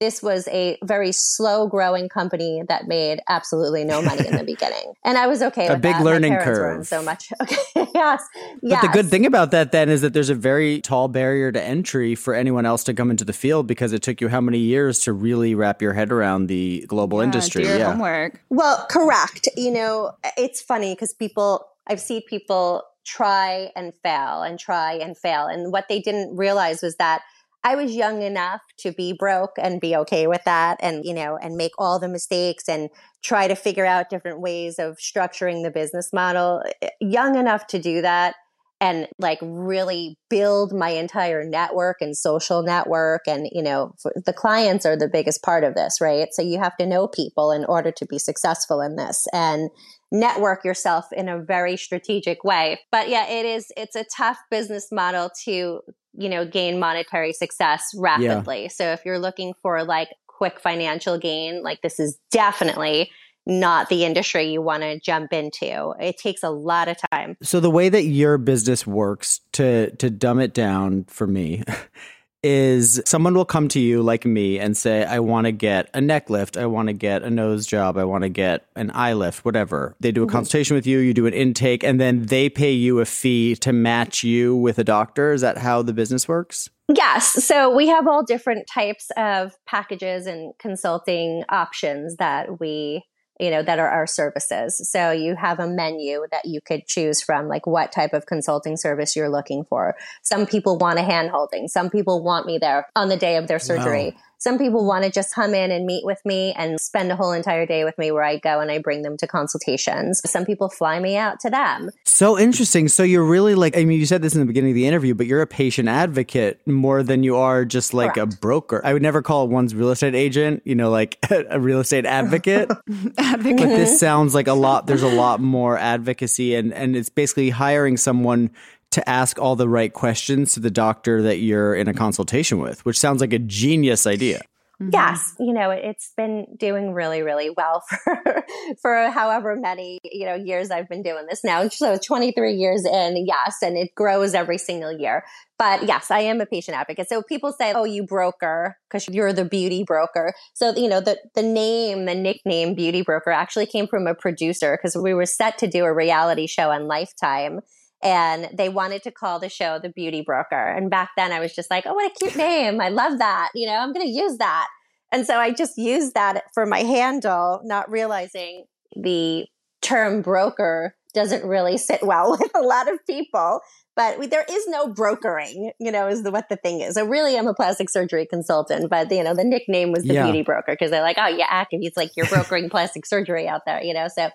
this 0.00 0.22
was 0.22 0.48
a 0.48 0.78
very 0.82 1.12
slow 1.12 1.66
growing 1.68 2.08
company 2.08 2.62
that 2.68 2.88
made 2.88 3.20
absolutely 3.28 3.84
no 3.84 4.00
money 4.00 4.26
in 4.26 4.34
the 4.36 4.44
beginning 4.46 4.94
and 5.04 5.18
i 5.18 5.26
was 5.26 5.42
okay 5.42 5.68
A 5.68 5.72
with 5.74 5.82
big 5.82 5.92
that. 5.92 6.04
learning 6.04 6.32
My 6.32 6.42
curve. 6.44 6.86
so 6.86 7.02
much 7.02 7.28
okay 7.42 7.86
yes 7.94 8.22
But 8.62 8.80
the 8.80 8.88
good 8.92 9.06
thing 9.08 9.26
about 9.26 9.50
that 9.50 9.72
then 9.72 9.88
is 9.88 10.00
that 10.00 10.12
there's 10.14 10.30
a 10.30 10.34
very 10.34 10.80
tall 10.80 11.08
barrier 11.08 11.52
to 11.52 11.62
entry 11.62 12.14
for 12.14 12.34
anyone 12.34 12.64
else 12.66 12.82
to 12.84 12.94
come 12.94 13.10
into 13.10 13.24
the 13.24 13.32
field 13.32 13.66
because 13.66 13.92
it 13.92 14.02
took 14.02 14.20
you 14.20 14.28
how 14.28 14.40
many 14.40 14.58
years 14.58 15.00
to 15.00 15.12
really 15.12 15.54
wrap 15.54 15.82
your 15.82 15.92
head 15.92 16.10
around 16.12 16.46
the 16.46 16.84
global 16.88 17.18
Yeah, 17.18 17.24
industry. 17.24 17.62
Do 17.64 17.68
your 17.68 17.78
yeah. 17.78 17.90
homework. 17.92 18.40
Well, 18.48 18.86
correct. 18.90 19.48
You 19.56 19.70
know, 19.70 20.12
it's 20.36 20.60
funny 20.62 20.94
because 20.94 21.12
people, 21.14 21.66
I've 21.90 22.00
seen 22.00 22.22
people 22.28 22.84
try 23.04 23.70
and 23.74 23.92
fail 24.04 24.42
and 24.42 24.58
try 24.58 24.92
and 24.92 25.18
fail. 25.18 25.46
And 25.46 25.72
what 25.72 25.86
they 25.88 26.00
didn't 26.00 26.36
realize 26.36 26.82
was 26.82 26.94
that 26.96 27.22
I 27.64 27.74
was 27.74 27.94
young 27.94 28.22
enough 28.22 28.62
to 28.78 28.92
be 28.92 29.12
broke 29.12 29.56
and 29.58 29.80
be 29.80 29.94
okay 29.96 30.26
with 30.28 30.42
that 30.44 30.78
and, 30.80 31.04
you 31.04 31.12
know, 31.12 31.36
and 31.36 31.56
make 31.56 31.72
all 31.78 31.98
the 31.98 32.08
mistakes 32.08 32.68
and 32.68 32.88
try 33.22 33.48
to 33.48 33.56
figure 33.56 33.84
out 33.84 34.08
different 34.08 34.40
ways 34.40 34.78
of 34.78 34.98
structuring 34.98 35.62
the 35.62 35.70
business 35.70 36.12
model. 36.12 36.62
Eh, 36.80 36.88
young 37.00 37.36
enough 37.36 37.66
to 37.66 37.78
do 37.78 38.00
that 38.00 38.36
and 38.80 39.06
like 39.18 39.38
really 39.42 40.16
build 40.30 40.72
my 40.72 40.90
entire 40.90 41.44
network 41.44 41.98
and 42.00 42.16
social 42.16 42.62
network 42.62 43.22
and 43.26 43.48
you 43.52 43.62
know 43.62 43.94
the 44.24 44.32
clients 44.32 44.86
are 44.86 44.96
the 44.96 45.08
biggest 45.08 45.42
part 45.42 45.64
of 45.64 45.74
this 45.74 46.00
right? 46.00 46.28
So 46.32 46.42
you 46.42 46.58
have 46.58 46.76
to 46.78 46.86
know 46.86 47.06
people 47.06 47.52
in 47.52 47.64
order 47.64 47.92
to 47.92 48.06
be 48.06 48.18
successful 48.18 48.80
in 48.80 48.96
this 48.96 49.26
and 49.32 49.70
network 50.10 50.64
yourself 50.64 51.06
in 51.12 51.28
a 51.28 51.40
very 51.40 51.76
strategic 51.76 52.42
way. 52.42 52.80
But 52.90 53.08
yeah 53.08 53.28
it 53.28 53.46
is 53.46 53.70
it's 53.76 53.96
a 53.96 54.04
tough 54.16 54.38
business 54.50 54.88
model 54.90 55.30
to 55.44 55.80
you 56.14 56.28
know 56.28 56.44
gain 56.46 56.78
monetary 56.78 57.32
success 57.32 57.84
rapidly. 57.96 58.62
Yeah. 58.62 58.68
so 58.68 58.84
if 58.92 59.04
you're 59.04 59.18
looking 59.18 59.52
for 59.62 59.84
like 59.84 60.08
quick 60.26 60.58
financial 60.58 61.18
gain 61.18 61.62
like 61.62 61.82
this 61.82 62.00
is 62.00 62.18
definitely 62.30 63.10
not 63.50 63.88
the 63.88 64.04
industry 64.04 64.50
you 64.52 64.62
want 64.62 64.82
to 64.82 64.98
jump 65.00 65.32
into. 65.32 65.92
It 66.00 66.16
takes 66.16 66.42
a 66.42 66.50
lot 66.50 66.88
of 66.88 66.96
time. 67.12 67.36
So 67.42 67.60
the 67.60 67.70
way 67.70 67.88
that 67.88 68.04
your 68.04 68.38
business 68.38 68.86
works 68.86 69.40
to 69.52 69.90
to 69.96 70.08
dumb 70.08 70.38
it 70.38 70.54
down 70.54 71.04
for 71.04 71.26
me 71.26 71.64
is 72.42 73.02
someone 73.04 73.34
will 73.34 73.44
come 73.44 73.68
to 73.68 73.80
you 73.80 74.02
like 74.02 74.24
me 74.24 74.58
and 74.58 74.76
say 74.76 75.04
I 75.04 75.18
want 75.18 75.44
to 75.44 75.52
get 75.52 75.90
a 75.92 76.00
neck 76.00 76.30
lift, 76.30 76.56
I 76.56 76.66
want 76.66 76.88
to 76.88 76.94
get 76.94 77.22
a 77.22 77.28
nose 77.28 77.66
job, 77.66 77.98
I 77.98 78.04
want 78.04 78.22
to 78.22 78.30
get 78.30 78.66
an 78.76 78.90
eye 78.94 79.12
lift, 79.12 79.44
whatever. 79.44 79.94
They 80.00 80.10
do 80.10 80.22
a 80.22 80.26
mm-hmm. 80.26 80.36
consultation 80.36 80.74
with 80.74 80.86
you, 80.86 80.98
you 80.98 81.12
do 81.12 81.26
an 81.26 81.34
intake 81.34 81.84
and 81.84 82.00
then 82.00 82.26
they 82.26 82.48
pay 82.48 82.72
you 82.72 83.00
a 83.00 83.04
fee 83.04 83.56
to 83.56 83.72
match 83.72 84.24
you 84.24 84.56
with 84.56 84.78
a 84.78 84.84
doctor. 84.84 85.32
Is 85.32 85.42
that 85.42 85.58
how 85.58 85.82
the 85.82 85.92
business 85.92 86.26
works? 86.26 86.70
Yes. 86.88 87.44
So 87.44 87.74
we 87.74 87.88
have 87.88 88.08
all 88.08 88.24
different 88.24 88.66
types 88.66 89.10
of 89.16 89.52
packages 89.66 90.26
and 90.26 90.54
consulting 90.58 91.44
options 91.48 92.16
that 92.16 92.58
we 92.58 93.04
you 93.40 93.50
know, 93.50 93.62
that 93.62 93.78
are 93.78 93.88
our 93.88 94.06
services. 94.06 94.88
So 94.90 95.10
you 95.10 95.34
have 95.34 95.58
a 95.58 95.66
menu 95.66 96.26
that 96.30 96.44
you 96.44 96.60
could 96.60 96.86
choose 96.86 97.22
from, 97.22 97.48
like 97.48 97.66
what 97.66 97.90
type 97.90 98.12
of 98.12 98.26
consulting 98.26 98.76
service 98.76 99.16
you're 99.16 99.30
looking 99.30 99.64
for. 99.64 99.96
Some 100.22 100.46
people 100.46 100.76
want 100.76 100.98
a 100.98 101.02
hand 101.02 101.30
holding. 101.30 101.66
Some 101.66 101.88
people 101.88 102.22
want 102.22 102.46
me 102.46 102.58
there 102.58 102.88
on 102.94 103.08
the 103.08 103.16
day 103.16 103.36
of 103.36 103.48
their 103.48 103.58
surgery. 103.58 104.14
Wow. 104.14 104.22
Some 104.40 104.56
people 104.56 104.86
want 104.86 105.04
to 105.04 105.10
just 105.10 105.34
come 105.34 105.54
in 105.54 105.70
and 105.70 105.84
meet 105.84 106.02
with 106.02 106.24
me 106.24 106.54
and 106.54 106.80
spend 106.80 107.12
a 107.12 107.16
whole 107.16 107.32
entire 107.32 107.66
day 107.66 107.84
with 107.84 107.98
me 107.98 108.10
where 108.10 108.24
I 108.24 108.38
go 108.38 108.58
and 108.60 108.70
I 108.70 108.78
bring 108.78 109.02
them 109.02 109.18
to 109.18 109.26
consultations. 109.26 110.22
Some 110.24 110.46
people 110.46 110.70
fly 110.70 110.98
me 110.98 111.18
out 111.18 111.40
to 111.40 111.50
them. 111.50 111.90
So 112.06 112.38
interesting. 112.38 112.88
So 112.88 113.02
you're 113.02 113.22
really 113.22 113.54
like, 113.54 113.76
I 113.76 113.84
mean, 113.84 114.00
you 114.00 114.06
said 114.06 114.22
this 114.22 114.32
in 114.34 114.40
the 114.40 114.46
beginning 114.46 114.70
of 114.70 114.76
the 114.76 114.86
interview, 114.86 115.14
but 115.14 115.26
you're 115.26 115.42
a 115.42 115.46
patient 115.46 115.90
advocate 115.90 116.66
more 116.66 117.02
than 117.02 117.22
you 117.22 117.36
are 117.36 117.66
just 117.66 117.92
like 117.92 118.14
Correct. 118.14 118.34
a 118.34 118.36
broker. 118.38 118.80
I 118.82 118.94
would 118.94 119.02
never 119.02 119.20
call 119.20 119.46
one's 119.46 119.74
real 119.74 119.90
estate 119.90 120.14
agent, 120.14 120.62
you 120.64 120.74
know, 120.74 120.88
like 120.88 121.18
a 121.30 121.60
real 121.60 121.80
estate 121.80 122.06
advocate. 122.06 122.70
advocate. 123.18 123.58
But 123.58 123.66
this 123.66 124.00
sounds 124.00 124.34
like 124.34 124.46
a 124.46 124.54
lot, 124.54 124.86
there's 124.86 125.02
a 125.02 125.14
lot 125.14 125.40
more 125.40 125.76
advocacy 125.76 126.54
and, 126.54 126.72
and 126.72 126.96
it's 126.96 127.10
basically 127.10 127.50
hiring 127.50 127.98
someone 127.98 128.50
to 128.90 129.08
ask 129.08 129.38
all 129.38 129.56
the 129.56 129.68
right 129.68 129.92
questions 129.92 130.54
to 130.54 130.60
the 130.60 130.70
doctor 130.70 131.22
that 131.22 131.38
you're 131.38 131.74
in 131.74 131.88
a 131.88 131.94
consultation 131.94 132.58
with, 132.58 132.84
which 132.84 132.98
sounds 132.98 133.20
like 133.20 133.32
a 133.32 133.38
genius 133.38 134.06
idea. 134.06 134.42
Mm-hmm. 134.80 134.90
Yes, 134.94 135.34
you 135.38 135.52
know, 135.52 135.70
it's 135.70 136.12
been 136.16 136.46
doing 136.58 136.94
really, 136.94 137.20
really 137.20 137.50
well 137.50 137.82
for 138.04 138.44
for 138.80 139.10
however 139.10 139.54
many, 139.54 139.98
you 140.02 140.24
know, 140.24 140.34
years 140.34 140.70
I've 140.70 140.88
been 140.88 141.02
doing 141.02 141.26
this 141.28 141.44
now. 141.44 141.68
So 141.68 141.98
23 141.98 142.54
years 142.54 142.86
in, 142.86 143.26
yes, 143.26 143.56
and 143.62 143.76
it 143.76 143.94
grows 143.94 144.32
every 144.32 144.56
single 144.56 144.90
year. 144.90 145.22
But 145.58 145.86
yes, 145.86 146.10
I 146.10 146.20
am 146.20 146.40
a 146.40 146.46
patient 146.46 146.78
advocate. 146.78 147.10
So 147.10 147.20
people 147.22 147.52
say, 147.52 147.74
"Oh, 147.74 147.84
you 147.84 148.06
broker," 148.06 148.78
because 148.88 149.06
you're 149.08 149.34
the 149.34 149.44
beauty 149.44 149.84
broker. 149.84 150.32
So 150.54 150.74
you 150.74 150.88
know, 150.88 151.02
the 151.02 151.18
the 151.34 151.42
name, 151.42 152.06
the 152.06 152.14
nickname 152.14 152.74
beauty 152.74 153.02
broker 153.02 153.30
actually 153.30 153.66
came 153.66 153.86
from 153.86 154.06
a 154.06 154.14
producer 154.14 154.78
because 154.78 154.96
we 154.96 155.12
were 155.12 155.26
set 155.26 155.58
to 155.58 155.66
do 155.66 155.84
a 155.84 155.92
reality 155.92 156.46
show 156.46 156.70
on 156.70 156.86
Lifetime 156.86 157.60
and 158.02 158.48
they 158.52 158.68
wanted 158.68 159.02
to 159.02 159.10
call 159.10 159.38
the 159.38 159.48
show 159.48 159.78
the 159.78 159.90
beauty 159.90 160.22
broker. 160.22 160.70
And 160.70 160.90
back 160.90 161.10
then 161.16 161.32
i 161.32 161.40
was 161.40 161.54
just 161.54 161.70
like 161.70 161.84
oh 161.86 161.94
what 161.94 162.10
a 162.10 162.14
cute 162.18 162.36
name. 162.36 162.80
I 162.80 162.88
love 162.88 163.18
that. 163.18 163.50
You 163.54 163.66
know 163.66 163.76
i'm 163.76 163.92
going 163.92 164.06
to 164.06 164.12
use 164.12 164.38
that. 164.38 164.68
And 165.12 165.26
so 165.26 165.38
i 165.38 165.50
just 165.52 165.76
used 165.76 166.14
that 166.14 166.44
for 166.54 166.66
my 166.66 166.80
handle 166.80 167.60
not 167.64 167.90
realizing 167.90 168.64
the 168.96 169.46
term 169.82 170.22
broker 170.22 170.94
doesn't 171.12 171.44
really 171.44 171.76
sit 171.76 172.02
well 172.02 172.30
with 172.40 172.54
a 172.54 172.60
lot 172.60 172.90
of 172.90 172.98
people. 173.06 173.60
But 173.96 174.18
we, 174.18 174.28
there 174.28 174.46
is 174.48 174.66
no 174.68 174.86
brokering 174.86 175.72
you 175.78 175.92
know 175.92 176.08
is 176.08 176.22
the, 176.22 176.30
what 176.30 176.48
the 176.48 176.56
thing 176.56 176.80
is. 176.80 176.94
So 176.94 177.04
really 177.04 177.36
i'm 177.36 177.46
a 177.46 177.54
plastic 177.54 177.90
surgery 177.90 178.26
consultant 178.26 178.88
but 178.88 179.10
you 179.10 179.22
know 179.22 179.34
the 179.34 179.44
nickname 179.44 179.92
was 179.92 180.04
the 180.04 180.14
yeah. 180.14 180.24
beauty 180.24 180.42
broker 180.42 180.72
because 180.72 180.90
they're 180.90 181.02
like 181.02 181.18
oh 181.18 181.26
yeah 181.26 181.46
active 181.50 181.80
it's 181.82 181.96
like 181.96 182.10
you're 182.16 182.26
brokering 182.26 182.70
plastic 182.70 183.04
surgery 183.04 183.46
out 183.46 183.62
there 183.66 183.82
you 183.82 183.92
know 183.92 184.08
so 184.08 184.30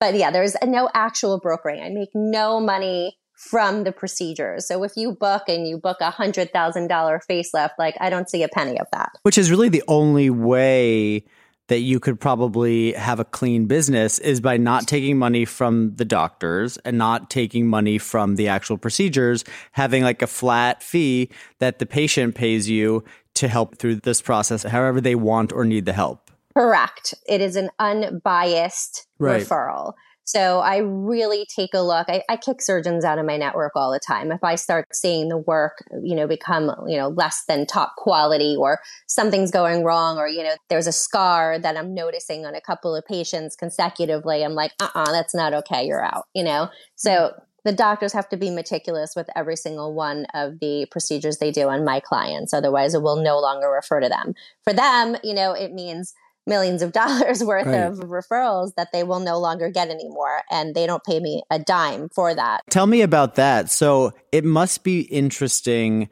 but 0.00 0.14
yeah, 0.14 0.30
there's 0.30 0.56
no 0.64 0.88
actual 0.94 1.38
brokering. 1.38 1.82
I 1.82 1.88
make 1.90 2.10
no 2.14 2.60
money 2.60 3.18
from 3.36 3.84
the 3.84 3.92
procedures. 3.92 4.66
So 4.66 4.82
if 4.82 4.92
you 4.96 5.12
book 5.12 5.42
and 5.48 5.68
you 5.68 5.78
book 5.78 5.98
a 6.00 6.10
hundred 6.10 6.52
thousand 6.52 6.88
dollar 6.88 7.20
facelift, 7.30 7.72
like 7.78 7.94
I 8.00 8.10
don't 8.10 8.28
see 8.28 8.42
a 8.42 8.48
penny 8.48 8.78
of 8.80 8.86
that. 8.92 9.12
Which 9.22 9.38
is 9.38 9.50
really 9.50 9.68
the 9.68 9.84
only 9.88 10.30
way 10.30 11.24
that 11.68 11.80
you 11.80 11.98
could 11.98 12.20
probably 12.20 12.92
have 12.92 13.18
a 13.18 13.24
clean 13.24 13.66
business 13.66 14.18
is 14.20 14.40
by 14.40 14.56
not 14.56 14.86
taking 14.86 15.18
money 15.18 15.44
from 15.44 15.94
the 15.96 16.04
doctors 16.04 16.76
and 16.78 16.96
not 16.96 17.28
taking 17.28 17.66
money 17.66 17.98
from 17.98 18.36
the 18.36 18.48
actual 18.48 18.78
procedures, 18.78 19.44
having 19.72 20.04
like 20.04 20.22
a 20.22 20.28
flat 20.28 20.82
fee 20.82 21.28
that 21.58 21.78
the 21.78 21.86
patient 21.86 22.36
pays 22.36 22.68
you 22.68 23.02
to 23.34 23.48
help 23.48 23.76
through 23.78 23.96
this 23.96 24.22
process 24.22 24.62
however 24.62 25.00
they 25.00 25.14
want 25.14 25.52
or 25.52 25.64
need 25.64 25.84
the 25.84 25.92
help. 25.92 26.25
Correct. 26.56 27.12
It 27.28 27.42
is 27.42 27.54
an 27.56 27.68
unbiased 27.78 29.06
right. 29.18 29.42
referral. 29.42 29.92
So 30.24 30.58
I 30.58 30.78
really 30.78 31.46
take 31.54 31.70
a 31.74 31.82
look. 31.82 32.08
I, 32.08 32.22
I, 32.28 32.36
kick 32.36 32.60
surgeons 32.60 33.04
out 33.04 33.18
of 33.18 33.26
my 33.26 33.36
network 33.36 33.72
all 33.76 33.92
the 33.92 34.00
time. 34.00 34.32
If 34.32 34.42
I 34.42 34.56
start 34.56 34.88
seeing 34.92 35.28
the 35.28 35.36
work, 35.36 35.84
you 36.02 36.16
know, 36.16 36.26
become, 36.26 36.72
you 36.88 36.96
know, 36.96 37.08
less 37.10 37.44
than 37.46 37.64
top 37.64 37.94
quality 37.96 38.56
or 38.58 38.80
something's 39.06 39.52
going 39.52 39.84
wrong 39.84 40.18
or, 40.18 40.26
you 40.26 40.42
know, 40.42 40.56
there's 40.68 40.88
a 40.88 40.92
scar 40.92 41.60
that 41.60 41.76
I'm 41.76 41.94
noticing 41.94 42.44
on 42.44 42.56
a 42.56 42.60
couple 42.60 42.96
of 42.96 43.04
patients 43.06 43.54
consecutively, 43.54 44.42
I'm 44.42 44.54
like, 44.54 44.72
uh-uh, 44.80 45.12
that's 45.12 45.34
not 45.34 45.54
okay. 45.54 45.86
You're 45.86 46.04
out, 46.04 46.24
you 46.34 46.42
know? 46.42 46.70
So 46.96 47.10
mm-hmm. 47.10 47.40
the 47.64 47.72
doctors 47.72 48.12
have 48.14 48.28
to 48.30 48.36
be 48.36 48.50
meticulous 48.50 49.12
with 49.14 49.28
every 49.36 49.56
single 49.56 49.94
one 49.94 50.26
of 50.34 50.58
the 50.60 50.88
procedures 50.90 51.36
they 51.36 51.52
do 51.52 51.68
on 51.68 51.84
my 51.84 52.00
clients. 52.00 52.52
Otherwise 52.52 52.94
it 52.94 53.02
will 53.02 53.22
no 53.22 53.38
longer 53.38 53.68
refer 53.68 54.00
to 54.00 54.08
them. 54.08 54.34
For 54.64 54.72
them, 54.72 55.16
you 55.22 55.34
know, 55.34 55.52
it 55.52 55.72
means– 55.72 56.14
millions 56.46 56.82
of 56.82 56.92
dollars 56.92 57.42
worth 57.42 57.66
right. 57.66 57.74
of 57.74 57.98
referrals 58.00 58.74
that 58.76 58.88
they 58.92 59.02
will 59.02 59.20
no 59.20 59.38
longer 59.38 59.70
get 59.70 59.88
anymore 59.88 60.42
and 60.50 60.74
they 60.74 60.86
don't 60.86 61.04
pay 61.04 61.20
me 61.20 61.42
a 61.50 61.58
dime 61.58 62.08
for 62.08 62.34
that. 62.34 62.62
Tell 62.70 62.86
me 62.86 63.02
about 63.02 63.34
that. 63.36 63.70
So 63.70 64.12
it 64.32 64.44
must 64.44 64.84
be 64.84 65.00
interesting 65.02 66.08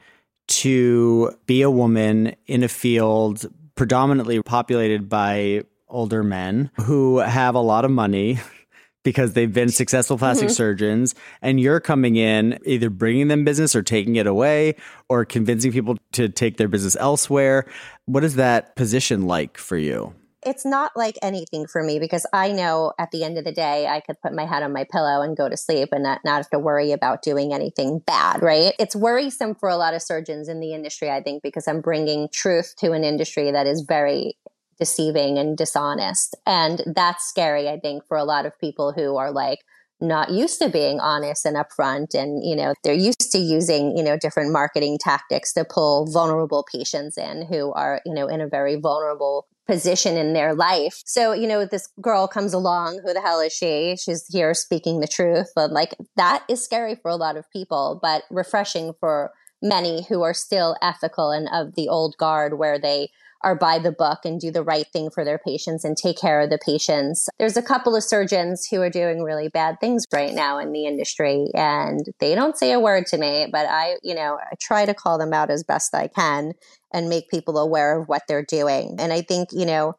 to 0.47 1.33
be 1.47 1.63
a 1.63 1.71
woman 1.71 2.35
in 2.47 2.63
a 2.63 2.69
field 2.69 3.47
predominantly 3.77 4.43
populated 4.43 5.09
by 5.09 5.63
older 5.89 6.23
men 6.23 6.71
who 6.83 7.19
have 7.19 7.55
a 7.55 7.61
lot 7.61 7.85
of 7.85 7.91
money 7.91 8.39
because 9.05 9.35
they've 9.35 9.53
been 9.53 9.69
successful 9.69 10.19
plastic 10.19 10.49
mm-hmm. 10.49 10.55
surgeons 10.55 11.15
and 11.43 11.61
you're 11.61 11.81
coming 11.81 12.17
in 12.17 12.59
either 12.65 12.91
bringing 12.91 13.29
them 13.29 13.45
business 13.45 13.77
or 13.77 13.83
taking 13.83 14.17
it 14.17 14.27
away 14.27 14.75
or 15.09 15.25
convincing 15.25 15.73
people 15.73 15.97
to 16.13 16.29
take 16.29 16.57
their 16.57 16.69
business 16.69 16.97
elsewhere. 16.97 17.67
What 18.07 18.25
is 18.25 18.37
that 18.37 18.77
position 18.77 19.23
like 19.23 19.59
for 19.59 19.77
you? 19.77 20.15
It's 20.47 20.65
not 20.65 20.93
like 20.97 21.19
anything 21.23 21.67
for 21.67 21.83
me 21.83 21.99
because 21.99 22.27
I 22.33 22.53
know 22.53 22.93
at 22.99 23.11
the 23.11 23.25
end 23.25 23.39
of 23.39 23.45
the 23.45 23.53
day, 23.53 23.87
I 23.87 24.01
could 24.01 24.21
put 24.21 24.33
my 24.33 24.45
head 24.45 24.63
on 24.63 24.73
my 24.73 24.85
pillow 24.91 25.23
and 25.23 25.37
go 25.37 25.49
to 25.49 25.57
sleep 25.57 25.91
and 25.93 26.03
not, 26.03 26.21
not 26.25 26.37
have 26.37 26.51
to 26.51 26.59
worry 26.59 26.93
about 26.93 27.23
doing 27.23 27.53
anything 27.53 28.01
bad, 28.01 28.43
right? 28.43 28.75
It's 28.79 28.97
worrisome 28.97 29.55
for 29.55 29.69
a 29.69 29.77
lot 29.77 29.95
of 29.95 30.03
surgeons 30.03 30.49
in 30.49 30.61
the 30.61 30.73
industry, 30.73 31.11
I 31.11 31.23
think, 31.23 31.43
because 31.43 31.69
I'm 31.69 31.81
bringing 31.81 32.29
truth 32.33 32.75
to 32.79 32.93
an 32.93 33.05
industry 33.05 33.51
that 33.51 33.67
is 33.67 33.85
very 33.87 34.37
deceiving 34.79 35.39
and 35.39 35.57
dishonest. 35.57 36.37
And 36.47 36.83
that's 36.87 37.29
scary, 37.29 37.69
I 37.69 37.79
think, 37.79 38.07
for 38.07 38.17
a 38.17 38.25
lot 38.25 38.47
of 38.47 38.59
people 38.59 38.93
who 38.93 39.17
are 39.17 39.31
like, 39.31 39.61
not 40.01 40.31
used 40.31 40.59
to 40.61 40.69
being 40.69 41.01
honest 41.01 41.47
and 41.47 41.57
upfront 41.57 42.15
and 42.15 42.45
you 42.45 42.57
know 42.57 42.75
they're 42.83 42.93
used 42.93 43.31
to 43.31 43.39
using 43.39 43.97
you 43.97 44.03
know 44.03 44.19
different 44.19 44.53
marketing 44.53 44.99
tactics 45.01 45.53
to 45.53 45.65
pull 45.65 46.05
vulnerable 46.07 46.67
patients 46.71 47.17
in 47.17 47.47
who 47.47 47.73
are 47.73 48.01
you 48.05 48.13
know 48.13 48.27
in 48.27 48.41
a 48.41 48.49
very 48.49 48.75
vulnerable 48.75 49.47
position 49.67 50.17
in 50.17 50.33
their 50.33 50.55
life. 50.55 51.03
So, 51.05 51.33
you 51.33 51.47
know, 51.47 51.65
this 51.65 51.89
girl 52.01 52.29
comes 52.29 52.53
along, 52.53 53.01
who 53.05 53.13
the 53.13 53.21
hell 53.21 53.41
is 53.41 53.53
she? 53.53 53.97
She's 53.97 54.27
here 54.29 54.55
speaking 54.55 55.01
the 55.01 55.09
truth. 55.09 55.49
And 55.57 55.73
like 55.73 55.95
that 56.17 56.45
is 56.49 56.63
scary 56.63 56.97
for 56.97 57.11
a 57.11 57.17
lot 57.17 57.37
of 57.37 57.51
people, 57.51 57.99
but 58.03 58.25
refreshing 58.31 58.93
for 59.01 59.33
many 59.63 60.05
who 60.09 60.23
are 60.23 60.35
still 60.35 60.77
ethical 60.83 61.31
and 61.31 61.49
of 61.53 61.75
the 61.75 61.89
old 61.89 62.17
guard 62.19 62.59
where 62.59 62.79
they 62.79 63.09
are 63.45 63.55
by 63.55 63.79
the 63.79 63.93
book 63.93 64.21
and 64.25 64.41
do 64.41 64.51
the 64.51 64.63
right 64.63 64.87
thing 64.93 65.11
for 65.11 65.25
their 65.25 65.39
patients 65.39 65.85
and 65.85 65.97
take 65.97 66.19
care 66.19 66.41
of 66.41 66.51
the 66.51 66.59
patients. 66.59 67.29
There's 67.39 67.59
a 67.59 67.63
couple 67.63 67.95
of 67.95 68.03
surgeons 68.03 68.67
who 68.67 68.81
are 68.81 68.91
doing 68.91 69.23
really 69.23 69.49
bad 69.49 69.79
things 69.81 70.05
right 70.13 70.33
now 70.33 70.59
in 70.59 70.73
the 70.73 70.87
industry 70.87 71.51
and 71.55 72.07
they 72.21 72.35
don't 72.35 72.57
say 72.57 72.73
a 72.73 72.81
word 72.81 73.07
to 73.09 73.19
me, 73.19 73.47
but 73.53 73.67
I, 73.69 73.97
you 74.03 74.15
know, 74.15 74.39
I 74.41 74.55
try 74.61 74.87
to 74.87 74.95
call 74.95 75.19
them 75.19 75.35
out 75.35 75.51
as 75.51 75.63
best 75.63 75.95
I 75.95 76.09
can 76.09 76.55
and 76.95 77.09
make 77.11 77.29
people 77.29 77.59
aware 77.59 78.01
of 78.01 78.09
what 78.09 78.23
they're 78.27 78.47
doing. 78.49 78.97
And 78.99 79.13
I 79.13 79.21
think, 79.21 79.51
you 79.53 79.67
know, 79.67 79.97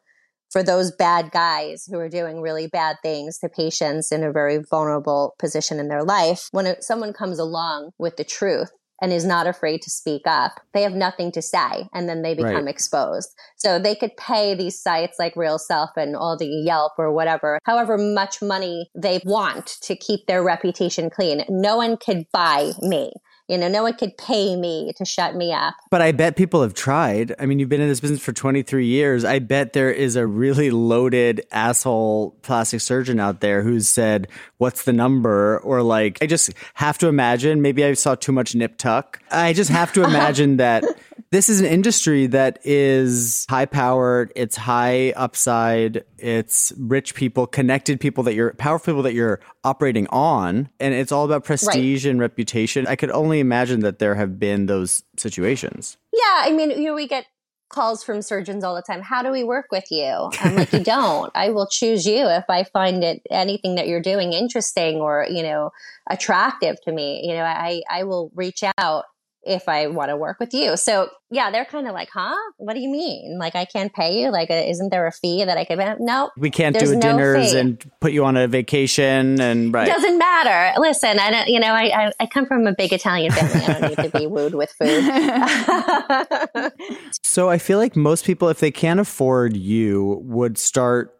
for 0.50 0.62
those 0.62 0.90
bad 0.90 1.30
guys 1.30 1.86
who 1.88 1.98
are 1.98 2.08
doing 2.08 2.40
really 2.40 2.66
bad 2.66 2.96
things 3.02 3.38
to 3.38 3.48
patients 3.48 4.10
in 4.10 4.24
a 4.24 4.32
very 4.32 4.58
vulnerable 4.70 5.34
position 5.38 5.78
in 5.78 5.88
their 5.88 6.02
life, 6.02 6.48
when 6.52 6.80
someone 6.80 7.12
comes 7.12 7.38
along 7.38 7.90
with 7.98 8.16
the 8.16 8.24
truth 8.24 8.70
and 9.02 9.12
is 9.12 9.26
not 9.26 9.46
afraid 9.46 9.82
to 9.82 9.90
speak 9.90 10.22
up, 10.24 10.60
they 10.72 10.82
have 10.82 10.94
nothing 10.94 11.30
to 11.32 11.42
say 11.42 11.86
and 11.92 12.08
then 12.08 12.22
they 12.22 12.32
become 12.32 12.64
right. 12.64 12.68
exposed. 12.68 13.34
So 13.56 13.78
they 13.78 13.94
could 13.94 14.16
pay 14.16 14.54
these 14.54 14.80
sites 14.80 15.18
like 15.18 15.36
Real 15.36 15.58
Self 15.58 15.90
and 15.96 16.16
all 16.16 16.38
the 16.38 16.46
Yelp 16.46 16.92
or 16.96 17.12
whatever, 17.12 17.58
however 17.64 17.98
much 17.98 18.40
money 18.40 18.88
they 18.94 19.20
want 19.24 19.66
to 19.82 19.96
keep 19.96 20.26
their 20.26 20.42
reputation 20.42 21.10
clean. 21.10 21.44
No 21.50 21.76
one 21.76 21.98
could 21.98 22.24
buy 22.32 22.72
me. 22.80 23.12
You 23.48 23.58
know, 23.58 23.68
no 23.68 23.84
one 23.84 23.94
could 23.94 24.16
pay 24.18 24.56
me 24.56 24.92
to 24.96 25.04
shut 25.04 25.36
me 25.36 25.52
up. 25.52 25.74
But 25.90 26.02
I 26.02 26.10
bet 26.10 26.36
people 26.36 26.62
have 26.62 26.74
tried. 26.74 27.32
I 27.38 27.46
mean, 27.46 27.60
you've 27.60 27.68
been 27.68 27.80
in 27.80 27.88
this 27.88 28.00
business 28.00 28.20
for 28.20 28.32
23 28.32 28.86
years. 28.86 29.24
I 29.24 29.38
bet 29.38 29.72
there 29.72 29.90
is 29.90 30.16
a 30.16 30.26
really 30.26 30.70
loaded 30.72 31.46
asshole 31.52 32.36
plastic 32.42 32.80
surgeon 32.80 33.20
out 33.20 33.40
there 33.40 33.62
who's 33.62 33.88
said, 33.88 34.26
What's 34.58 34.82
the 34.82 34.92
number? 34.92 35.58
Or 35.58 35.82
like, 35.82 36.18
I 36.20 36.26
just 36.26 36.52
have 36.74 36.98
to 36.98 37.08
imagine, 37.08 37.62
maybe 37.62 37.84
I 37.84 37.92
saw 37.92 38.16
too 38.16 38.32
much 38.32 38.54
nip 38.54 38.78
tuck. 38.78 39.20
I 39.30 39.52
just 39.52 39.70
have 39.70 39.92
to 39.92 40.02
imagine 40.04 40.56
that 40.56 40.84
this 41.30 41.48
is 41.48 41.60
an 41.60 41.66
industry 41.66 42.26
that 42.28 42.58
is 42.64 43.46
high 43.50 43.66
powered, 43.66 44.32
it's 44.36 44.56
high 44.56 45.12
upside, 45.16 46.04
it's 46.18 46.72
rich 46.78 47.14
people, 47.14 47.46
connected 47.46 48.00
people 48.00 48.24
that 48.24 48.34
you're 48.34 48.54
powerful 48.54 48.92
people 48.92 49.02
that 49.02 49.14
you're 49.14 49.40
operating 49.66 50.06
on, 50.08 50.68
and 50.78 50.94
it's 50.94 51.10
all 51.10 51.24
about 51.24 51.44
prestige 51.44 52.04
right. 52.04 52.10
and 52.10 52.20
reputation. 52.20 52.86
I 52.86 52.94
could 52.94 53.10
only 53.10 53.40
imagine 53.40 53.80
that 53.80 53.98
there 53.98 54.14
have 54.14 54.38
been 54.38 54.66
those 54.66 55.02
situations. 55.16 55.96
Yeah, 56.12 56.42
I 56.44 56.52
mean, 56.52 56.70
you 56.70 56.84
know, 56.84 56.94
we 56.94 57.08
get 57.08 57.26
calls 57.68 58.04
from 58.04 58.22
surgeons 58.22 58.62
all 58.62 58.76
the 58.76 58.82
time. 58.82 59.02
How 59.02 59.22
do 59.22 59.32
we 59.32 59.42
work 59.42 59.66
with 59.72 59.90
you? 59.90 60.30
I'm 60.40 60.54
like, 60.54 60.72
you 60.72 60.84
don't. 60.84 61.32
I 61.34 61.50
will 61.50 61.66
choose 61.66 62.06
you 62.06 62.28
if 62.28 62.44
I 62.48 62.62
find 62.62 63.02
it 63.02 63.22
anything 63.28 63.74
that 63.74 63.88
you're 63.88 64.00
doing 64.00 64.32
interesting 64.32 64.96
or, 65.00 65.26
you 65.28 65.42
know, 65.42 65.72
attractive 66.08 66.76
to 66.84 66.92
me. 66.92 67.26
You 67.26 67.34
know, 67.34 67.42
I 67.42 67.82
I 67.90 68.04
will 68.04 68.30
reach 68.34 68.62
out 68.78 69.06
if 69.46 69.68
I 69.68 69.86
want 69.86 70.10
to 70.10 70.16
work 70.16 70.40
with 70.40 70.52
you. 70.52 70.76
So 70.76 71.08
yeah, 71.30 71.50
they're 71.50 71.64
kind 71.64 71.88
of 71.88 71.94
like, 71.94 72.08
huh? 72.12 72.36
What 72.56 72.74
do 72.74 72.80
you 72.80 72.88
mean? 72.88 73.36
Like 73.38 73.56
I 73.56 73.64
can't 73.64 73.92
pay 73.92 74.20
you? 74.20 74.30
Like, 74.30 74.50
uh, 74.50 74.54
isn't 74.54 74.90
there 74.90 75.06
a 75.06 75.12
fee 75.12 75.44
that 75.44 75.58
I 75.58 75.64
could? 75.64 75.78
No, 76.00 76.30
we 76.36 76.50
can't 76.50 76.78
do 76.78 77.00
dinners 77.00 77.52
no 77.52 77.58
and 77.58 77.90
put 78.00 78.12
you 78.12 78.24
on 78.24 78.36
a 78.36 78.46
vacation 78.46 79.40
and 79.40 79.74
right. 79.74 79.88
Doesn't 79.88 80.18
matter. 80.18 80.80
Listen, 80.80 81.18
I 81.18 81.30
don't. 81.30 81.48
You 81.48 81.60
know, 81.60 81.72
I, 81.72 82.06
I, 82.06 82.12
I 82.20 82.26
come 82.26 82.46
from 82.46 82.66
a 82.66 82.74
big 82.74 82.92
Italian 82.92 83.32
family. 83.32 83.60
I 83.66 83.80
don't 83.80 83.98
need 83.98 84.10
to 84.10 84.18
be 84.18 84.26
wooed 84.28 84.54
with 84.54 84.72
food. 84.78 85.04
so 87.22 87.48
I 87.48 87.58
feel 87.58 87.78
like 87.78 87.96
most 87.96 88.24
people, 88.24 88.48
if 88.48 88.60
they 88.60 88.70
can't 88.70 89.00
afford 89.00 89.56
you, 89.56 90.20
would 90.22 90.58
start 90.58 91.15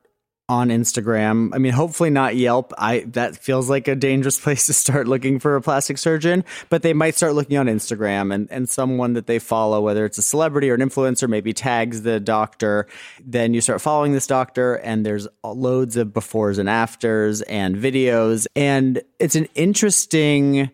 on 0.49 0.69
Instagram. 0.69 1.51
I 1.53 1.59
mean, 1.59 1.73
hopefully 1.73 2.11
not 2.11 2.37
Yelp. 2.37 2.73
I 2.79 3.01
that 3.09 3.37
feels 3.37 3.69
like 3.69 3.89
a 3.89 3.97
dangerous 3.97 4.39
place 4.43 4.67
to 4.67 4.73
start 4.73 5.09
looking 5.09 5.39
for 5.39 5.57
a 5.57 5.61
plastic 5.61 5.99
surgeon, 5.99 6.45
but 6.69 6.83
they 6.83 6.93
might 6.93 7.17
start 7.17 7.35
looking 7.35 7.57
on 7.57 7.67
Instagram 7.67 8.33
and 8.33 8.51
and 8.51 8.69
someone 8.69 9.15
that 9.15 9.27
they 9.27 9.39
follow, 9.39 9.81
whether 9.81 10.05
it's 10.05 10.19
a 10.19 10.23
celebrity 10.23 10.71
or 10.71 10.75
an 10.75 10.81
influencer, 10.81 11.29
maybe 11.29 11.53
tags 11.53 12.03
the 12.03 12.21
doctor. 12.21 12.87
Then 13.25 13.55
you 13.55 13.61
start 13.61 13.81
following 13.81 14.13
this 14.13 14.27
doctor 14.27 14.75
and 14.77 15.05
there's 15.05 15.27
loads 15.43 15.97
of 15.97 16.09
befores 16.09 16.59
and 16.59 16.69
afters 16.69 17.43
and 17.43 17.77
videos 17.77 18.47
and 18.55 19.03
it's 19.19 19.35
an 19.35 19.49
interesting 19.55 20.71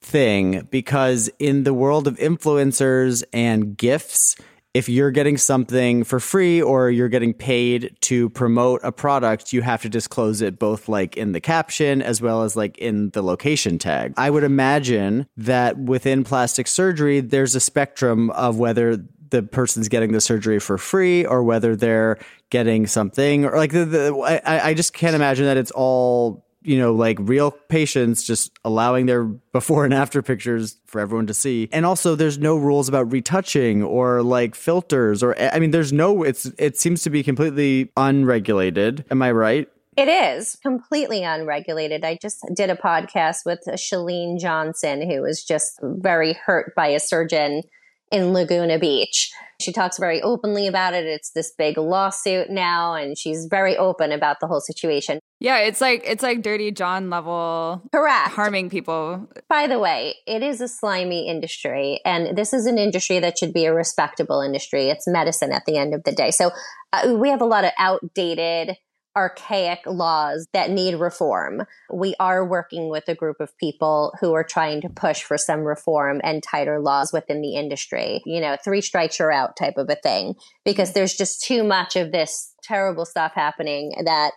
thing 0.00 0.68
because 0.70 1.28
in 1.38 1.64
the 1.64 1.74
world 1.74 2.06
of 2.06 2.16
influencers 2.18 3.24
and 3.32 3.76
gifts, 3.76 4.36
if 4.76 4.90
you're 4.90 5.10
getting 5.10 5.38
something 5.38 6.04
for 6.04 6.20
free 6.20 6.60
or 6.60 6.90
you're 6.90 7.08
getting 7.08 7.32
paid 7.32 7.96
to 8.02 8.28
promote 8.30 8.78
a 8.84 8.92
product, 8.92 9.50
you 9.50 9.62
have 9.62 9.80
to 9.80 9.88
disclose 9.88 10.42
it 10.42 10.58
both 10.58 10.86
like 10.86 11.16
in 11.16 11.32
the 11.32 11.40
caption 11.40 12.02
as 12.02 12.20
well 12.20 12.42
as 12.42 12.56
like 12.56 12.76
in 12.76 13.08
the 13.10 13.22
location 13.22 13.78
tag. 13.78 14.12
I 14.18 14.28
would 14.28 14.44
imagine 14.44 15.26
that 15.38 15.78
within 15.78 16.24
plastic 16.24 16.66
surgery, 16.66 17.20
there's 17.20 17.54
a 17.54 17.60
spectrum 17.60 18.28
of 18.32 18.58
whether 18.58 19.02
the 19.30 19.42
person's 19.42 19.88
getting 19.88 20.12
the 20.12 20.20
surgery 20.20 20.60
for 20.60 20.76
free 20.76 21.24
or 21.24 21.42
whether 21.42 21.74
they're 21.74 22.18
getting 22.50 22.86
something 22.86 23.46
or 23.46 23.56
like 23.56 23.72
the, 23.72 23.86
the 23.86 24.42
I, 24.44 24.68
I 24.68 24.74
just 24.74 24.92
can't 24.92 25.16
imagine 25.16 25.46
that 25.46 25.56
it's 25.56 25.70
all 25.70 26.45
you 26.66 26.78
know, 26.78 26.92
like 26.92 27.18
real 27.20 27.50
patients 27.50 28.24
just 28.24 28.52
allowing 28.64 29.06
their 29.06 29.24
before 29.24 29.84
and 29.84 29.94
after 29.94 30.22
pictures 30.22 30.76
for 30.86 31.00
everyone 31.00 31.26
to 31.28 31.34
see. 31.34 31.68
And 31.72 31.86
also 31.86 32.14
there's 32.14 32.38
no 32.38 32.56
rules 32.56 32.88
about 32.88 33.12
retouching 33.12 33.82
or 33.82 34.22
like 34.22 34.54
filters 34.54 35.22
or 35.22 35.38
I 35.40 35.58
mean 35.58 35.70
there's 35.70 35.92
no 35.92 36.22
it's 36.22 36.46
it 36.58 36.76
seems 36.76 37.02
to 37.04 37.10
be 37.10 37.22
completely 37.22 37.90
unregulated. 37.96 39.04
Am 39.10 39.22
I 39.22 39.32
right? 39.32 39.68
It 39.96 40.08
is 40.08 40.56
completely 40.56 41.22
unregulated. 41.22 42.04
I 42.04 42.18
just 42.20 42.44
did 42.54 42.68
a 42.68 42.76
podcast 42.76 43.46
with 43.46 43.60
Shalene 43.66 44.38
Johnson, 44.38 45.08
who 45.08 45.22
was 45.22 45.42
just 45.42 45.78
very 45.82 46.34
hurt 46.34 46.74
by 46.74 46.88
a 46.88 47.00
surgeon 47.00 47.62
in 48.10 48.32
Laguna 48.32 48.78
Beach. 48.78 49.30
She 49.60 49.72
talks 49.72 49.98
very 49.98 50.20
openly 50.20 50.66
about 50.66 50.94
it. 50.94 51.06
It's 51.06 51.30
this 51.30 51.52
big 51.56 51.78
lawsuit 51.78 52.50
now, 52.50 52.94
and 52.94 53.16
she's 53.16 53.46
very 53.50 53.76
open 53.76 54.12
about 54.12 54.36
the 54.40 54.46
whole 54.46 54.60
situation. 54.60 55.18
Yeah, 55.38 55.58
it's 55.58 55.82
like 55.82 56.02
it's 56.06 56.22
like 56.22 56.40
dirty 56.40 56.70
John 56.70 57.10
level 57.10 57.82
correct 57.92 58.30
harming 58.30 58.70
people. 58.70 59.28
By 59.48 59.66
the 59.66 59.78
way, 59.78 60.14
it 60.26 60.42
is 60.42 60.62
a 60.62 60.68
slimy 60.68 61.28
industry 61.28 62.00
and 62.06 62.36
this 62.36 62.54
is 62.54 62.64
an 62.64 62.78
industry 62.78 63.18
that 63.18 63.38
should 63.38 63.52
be 63.52 63.66
a 63.66 63.74
respectable 63.74 64.40
industry. 64.40 64.88
It's 64.88 65.06
medicine 65.06 65.52
at 65.52 65.64
the 65.66 65.76
end 65.76 65.92
of 65.92 66.04
the 66.04 66.12
day. 66.12 66.30
So 66.30 66.52
uh, 66.94 67.14
we 67.18 67.28
have 67.28 67.42
a 67.42 67.46
lot 67.46 67.64
of 67.64 67.72
outdated 67.78 68.76
archaic 69.16 69.80
laws 69.86 70.46
that 70.52 70.70
need 70.70 70.94
reform. 70.94 71.62
We 71.92 72.14
are 72.20 72.46
working 72.46 72.90
with 72.90 73.08
a 73.08 73.14
group 73.14 73.40
of 73.40 73.56
people 73.58 74.14
who 74.20 74.34
are 74.34 74.44
trying 74.44 74.82
to 74.82 74.90
push 74.90 75.22
for 75.22 75.38
some 75.38 75.60
reform 75.60 76.20
and 76.22 76.42
tighter 76.42 76.80
laws 76.80 77.12
within 77.12 77.40
the 77.40 77.56
industry. 77.56 78.22
You 78.26 78.40
know, 78.40 78.56
three 78.62 78.82
strikes 78.82 79.18
you're 79.18 79.32
out 79.32 79.56
type 79.56 79.78
of 79.78 79.88
a 79.88 79.96
thing 79.96 80.34
because 80.64 80.92
there's 80.92 81.14
just 81.14 81.42
too 81.42 81.64
much 81.64 81.96
of 81.96 82.12
this 82.12 82.52
terrible 82.62 83.06
stuff 83.06 83.32
happening 83.34 83.92
that 84.04 84.32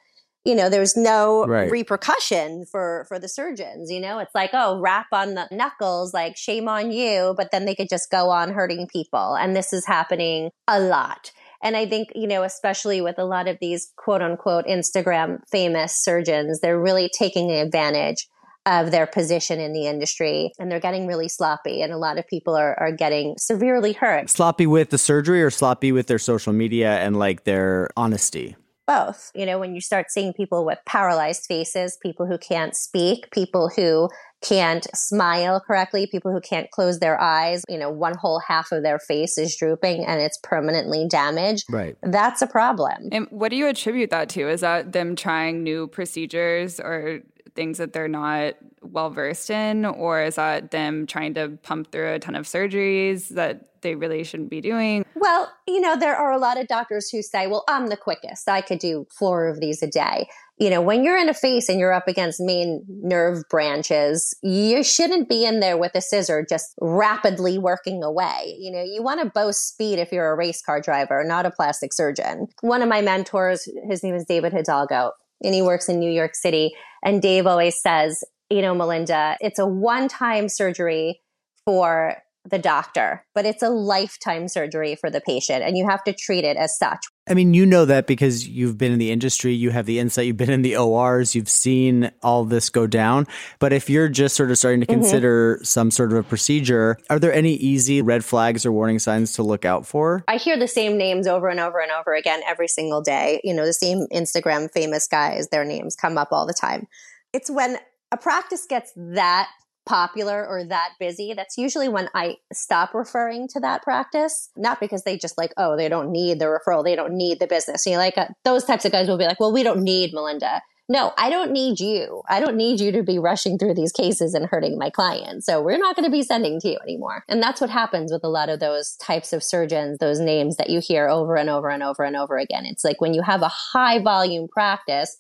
you 0.46 0.56
know 0.56 0.70
there's 0.70 0.96
no 0.96 1.46
right. 1.46 1.70
repercussion 1.70 2.66
for 2.66 3.06
for 3.08 3.20
the 3.20 3.28
surgeons 3.28 3.92
you 3.92 4.00
know 4.00 4.20
it's 4.20 4.34
like 4.34 4.52
oh 4.54 4.80
rap 4.80 5.08
on 5.12 5.34
the 5.36 5.48
knuckles 5.52 6.14
like 6.14 6.38
shame 6.38 6.68
on 6.68 6.92
you 6.92 7.34
but 7.36 7.50
then 7.52 7.66
they 7.66 7.76
could 7.76 7.90
just 7.90 8.10
go 8.10 8.30
on 8.30 8.52
hurting 8.52 8.88
people 8.88 9.36
and 9.36 9.56
this 9.56 9.74
is 9.74 9.86
happening 9.86 10.50
a 10.68 10.80
lot 10.80 11.32
and 11.64 11.76
I 11.76 11.86
think, 11.86 12.10
you 12.16 12.28
know, 12.28 12.44
especially 12.44 13.02
with 13.02 13.20
a 13.20 13.26
lot 13.26 13.48
of 13.48 13.58
these 13.60 13.92
quote 13.98 14.22
unquote 14.22 14.66
Instagram 14.66 15.40
famous 15.52 15.94
surgeons, 16.04 16.60
they're 16.62 16.80
really 16.80 17.10
taking 17.18 17.52
advantage 17.52 18.28
of 18.66 18.92
their 18.92 19.08
position 19.08 19.60
in 19.60 19.74
the 19.74 19.88
industry 19.88 20.52
and 20.60 20.72
they're 20.72 20.80
getting 20.80 21.08
really 21.08 21.28
sloppy 21.28 21.82
and 21.82 21.92
a 21.92 21.98
lot 21.98 22.18
of 22.18 22.28
people 22.28 22.56
are, 22.56 22.78
are 22.80 22.92
getting 22.92 23.34
severely 23.38 23.94
hurt. 23.94 24.30
Sloppy 24.30 24.68
with 24.68 24.90
the 24.90 24.98
surgery 24.98 25.42
or 25.42 25.50
sloppy 25.50 25.92
with 25.92 26.08
their 26.08 26.20
social 26.20 26.54
media 26.54 27.00
and 27.00 27.18
like 27.18 27.46
their 27.46 27.90
honesty 27.98 28.56
both. 28.90 29.32
You 29.36 29.46
know, 29.46 29.60
when 29.60 29.76
you 29.76 29.82
start 29.82 30.10
seeing 30.10 30.34
people 30.34 30.66
with 30.66 30.80
paralyzed 30.88 31.46
faces, 31.48 31.96
people 32.02 32.26
who 32.26 32.40
can't 32.40 32.76
speak, 32.76 33.30
people 33.30 33.70
who 33.70 34.10
can't 34.42 34.88
smile 34.96 35.60
correctly, 35.60 36.08
people 36.08 36.32
who 36.32 36.42
can't 36.42 36.72
close 36.72 36.98
their 36.98 37.20
eyes, 37.22 37.64
you 37.70 37.78
know, 37.78 37.92
one 37.92 38.16
whole 38.16 38.40
half 38.40 38.72
of 38.72 38.82
their 38.82 38.98
face 38.98 39.38
is 39.38 39.56
drooping 39.56 40.06
and 40.06 40.20
it's 40.20 40.40
permanently 40.42 41.06
damaged. 41.08 41.66
Right. 41.70 41.96
That's 42.02 42.42
a 42.42 42.48
problem. 42.48 43.10
And 43.12 43.28
what 43.30 43.50
do 43.50 43.58
you 43.58 43.68
attribute 43.68 44.10
that 44.10 44.28
to? 44.30 44.50
Is 44.50 44.62
that 44.62 44.92
them 44.92 45.16
trying 45.16 45.62
new 45.62 45.86
procedures 45.88 46.80
or 46.80 47.20
things 47.56 47.78
that 47.78 47.94
they're 47.94 48.08
not 48.08 48.56
well 48.82 49.10
versed 49.10 49.50
in, 49.50 49.86
or 49.86 50.22
is 50.22 50.36
that 50.36 50.72
them 50.72 51.06
trying 51.06 51.34
to 51.36 51.58
pump 51.64 51.92
through 51.92 52.14
a 52.14 52.20
ton 52.20 52.36
of 52.36 52.46
surgeries 52.46 53.30
that 53.30 53.66
they 53.82 53.96
really 53.96 54.24
shouldn't 54.24 54.50
be 54.50 54.62
doing? 54.62 55.06
Well, 55.16 55.52
you 55.68 55.80
know, 55.80 55.96
there 55.96 56.16
are 56.16 56.32
a 56.32 56.38
lot 56.38 56.60
of 56.60 56.68
doctors 56.68 57.10
who 57.10 57.22
say, 57.22 57.48
well, 57.48 57.64
I'm 57.68 57.88
the 57.88 57.98
quickest. 57.98 58.50
I 58.50 58.62
could 58.62 58.80
do 58.80 59.06
four 59.18 59.48
of 59.48 59.60
these 59.60 59.82
a 59.82 59.88
day. 59.88 60.28
You 60.58 60.70
know, 60.70 60.82
when 60.82 61.06
you're 61.06 61.18
in 61.18 61.30
a 61.30 61.34
face 61.34 61.70
and 61.70 61.80
you're 61.80 61.94
up 61.94 62.10
against 62.10 62.42
main 62.42 62.84
nerve 62.90 63.44
branches, 63.50 64.36
you 64.44 64.84
shouldn't 64.84 65.30
be 65.30 65.46
in 65.46 65.62
there 65.62 65.78
with 65.78 65.94
a 65.96 66.02
scissor 66.02 66.46
just 66.48 66.74
rapidly 66.82 67.58
working 67.58 68.04
away. 68.04 68.58
You 68.60 68.72
know, 68.72 68.84
you 68.84 69.02
want 69.02 69.22
to 69.22 69.30
boast 69.30 69.70
speed 69.70 70.00
if 70.00 70.12
you're 70.12 70.30
a 70.30 70.36
race 70.36 70.62
car 70.62 70.82
driver, 70.82 71.24
not 71.24 71.46
a 71.46 71.52
plastic 71.52 71.94
surgeon. 71.94 72.48
One 72.60 72.82
of 72.82 72.90
my 72.90 73.02
mentors, 73.02 73.70
his 73.88 74.04
name 74.04 74.16
is 74.16 74.26
David 74.26 74.52
Hidalgo, 74.52 75.12
and 75.42 75.54
he 75.54 75.62
works 75.62 75.88
in 75.88 75.98
New 75.98 76.12
York 76.12 76.36
City. 76.36 76.74
And 77.04 77.22
Dave 77.22 77.48
always 77.48 77.82
says, 77.82 78.24
you 78.50 78.62
know, 78.62 78.74
Melinda, 78.74 79.38
it's 79.40 79.60
a 79.60 79.68
one 79.68 80.08
time 80.08 80.50
surgery 80.50 81.22
for 81.66 82.16
the 82.50 82.60
doctor, 82.60 83.26
but 83.36 83.46
it's 83.46 83.62
a 83.62 83.70
lifetime 83.70 84.48
surgery 84.48 84.96
for 84.96 85.10
the 85.10 85.22
patient 85.22 85.64
and 85.64 85.78
you 85.78 85.88
have 85.88 86.04
to 86.06 86.14
treat 86.14 86.44
it 86.44 86.58
as 86.58 86.78
such. 86.78 87.06
I 87.30 87.36
mean, 87.36 87.54
you 87.54 87.66
know 87.66 87.86
that 87.86 88.08
because 88.08 88.48
you've 88.48 88.78
been 88.78 88.92
in 88.92 89.00
the 89.00 89.12
industry, 89.12 89.54
you 89.54 89.70
have 89.70 89.86
the 89.86 90.00
insight, 90.00 90.26
you've 90.26 90.38
been 90.38 90.50
in 90.50 90.64
the 90.64 90.76
ORs, 90.76 91.36
you've 91.36 91.48
seen 91.48 92.12
all 92.24 92.44
this 92.44 92.70
go 92.70 92.88
down. 92.88 93.28
But 93.60 93.72
if 93.72 93.90
you're 93.90 94.10
just 94.10 94.36
sort 94.36 94.52
of 94.52 94.58
starting 94.58 94.82
to 94.82 94.88
Mm-hmm. 94.90 95.02
consider 95.02 95.60
some 95.62 95.92
sort 95.92 96.12
of 96.12 96.18
a 96.18 96.24
procedure, 96.24 96.98
are 97.12 97.20
there 97.20 97.32
any 97.32 97.54
easy 97.54 98.02
red 98.02 98.26
flags 98.26 98.66
or 98.66 98.72
warning 98.72 98.98
signs 98.98 99.34
to 99.34 99.44
look 99.44 99.66
out 99.66 99.86
for? 99.86 100.24
I 100.28 100.38
hear 100.38 100.58
the 100.58 100.68
same 100.68 100.98
names 100.98 101.28
over 101.28 101.48
and 101.48 101.60
over 101.60 101.80
and 101.80 101.92
over 101.92 102.16
again 102.16 102.42
every 102.48 102.68
single 102.68 103.02
day. 103.02 103.40
You 103.44 103.54
know, 103.54 103.66
the 103.66 103.74
same 103.74 104.08
Instagram 104.12 104.72
famous 104.72 105.08
guys, 105.08 105.50
their 105.50 105.64
names 105.64 105.96
come 105.96 106.18
up 106.18 106.30
all 106.32 106.48
the 106.48 106.54
time. 106.54 106.88
It's 107.34 107.52
when 107.52 107.78
a 108.12 108.18
practice 108.18 108.66
gets 108.66 108.92
that 108.96 109.50
popular 109.90 110.48
or 110.48 110.64
that 110.64 110.92
busy, 111.00 111.34
that's 111.34 111.58
usually 111.58 111.90
when 111.90 112.10
I 112.14 112.36
stop 112.54 112.94
referring 112.94 113.48
to 113.50 113.60
that 113.60 113.82
practice. 113.82 114.50
Not 114.56 114.80
because 114.80 115.04
they 115.04 115.18
just 115.18 115.38
like, 115.38 115.52
oh, 115.58 115.76
they 115.76 115.90
don't 115.90 116.12
need 116.12 116.40
the 116.40 116.46
referral, 116.46 116.84
they 116.84 116.96
don't 116.96 117.14
need 117.14 117.40
the 117.40 117.48
business. 117.48 117.86
You 117.86 117.98
like 117.98 118.18
uh, 118.18 118.28
those 118.46 118.64
types 118.64 118.86
of 118.86 118.92
guys 118.92 119.08
will 119.08 119.18
be 119.18 119.26
like, 119.26 119.40
well, 119.40 119.52
we 119.52 119.64
don't 119.64 119.82
need 119.82 120.14
Melinda. 120.14 120.62
No, 120.92 121.14
I 121.20 121.30
don't 121.30 121.52
need 121.52 121.80
you. 121.80 122.24
I 122.28 122.40
don't 122.40 122.56
need 122.56 122.80
you 122.80 122.92
to 122.94 123.04
be 123.04 123.20
rushing 123.20 123.60
through 123.60 123.76
these 123.76 123.92
cases 123.92 124.34
and 124.34 124.48
hurting 124.48 124.80
my 124.80 124.90
client. 124.90 125.44
So 125.44 125.62
we're 125.62 125.78
not 125.78 125.96
going 125.96 126.06
to 126.06 126.12
be 126.12 126.24
sending 126.24 126.60
to 126.62 126.68
you 126.68 126.80
anymore. 126.82 127.24
And 127.30 127.44
that's 127.44 127.62
what 127.62 127.70
happens 127.70 128.12
with 128.12 128.24
a 128.24 128.28
lot 128.28 128.50
of 128.50 128.60
those 128.60 128.96
types 128.96 129.32
of 129.32 129.44
surgeons, 129.44 130.00
those 130.00 130.20
names 130.20 130.58
that 130.58 130.72
you 130.72 130.80
hear 130.80 131.08
over 131.08 131.36
and 131.36 131.48
over 131.48 131.70
and 131.70 131.84
over 131.84 132.04
and 132.04 132.16
over 132.16 132.40
again. 132.40 132.66
It's 132.66 132.84
like 132.84 133.02
when 133.02 133.14
you 133.14 133.22
have 133.22 133.44
a 133.44 133.50
high 133.50 134.00
volume 134.00 134.48
practice, 134.48 135.16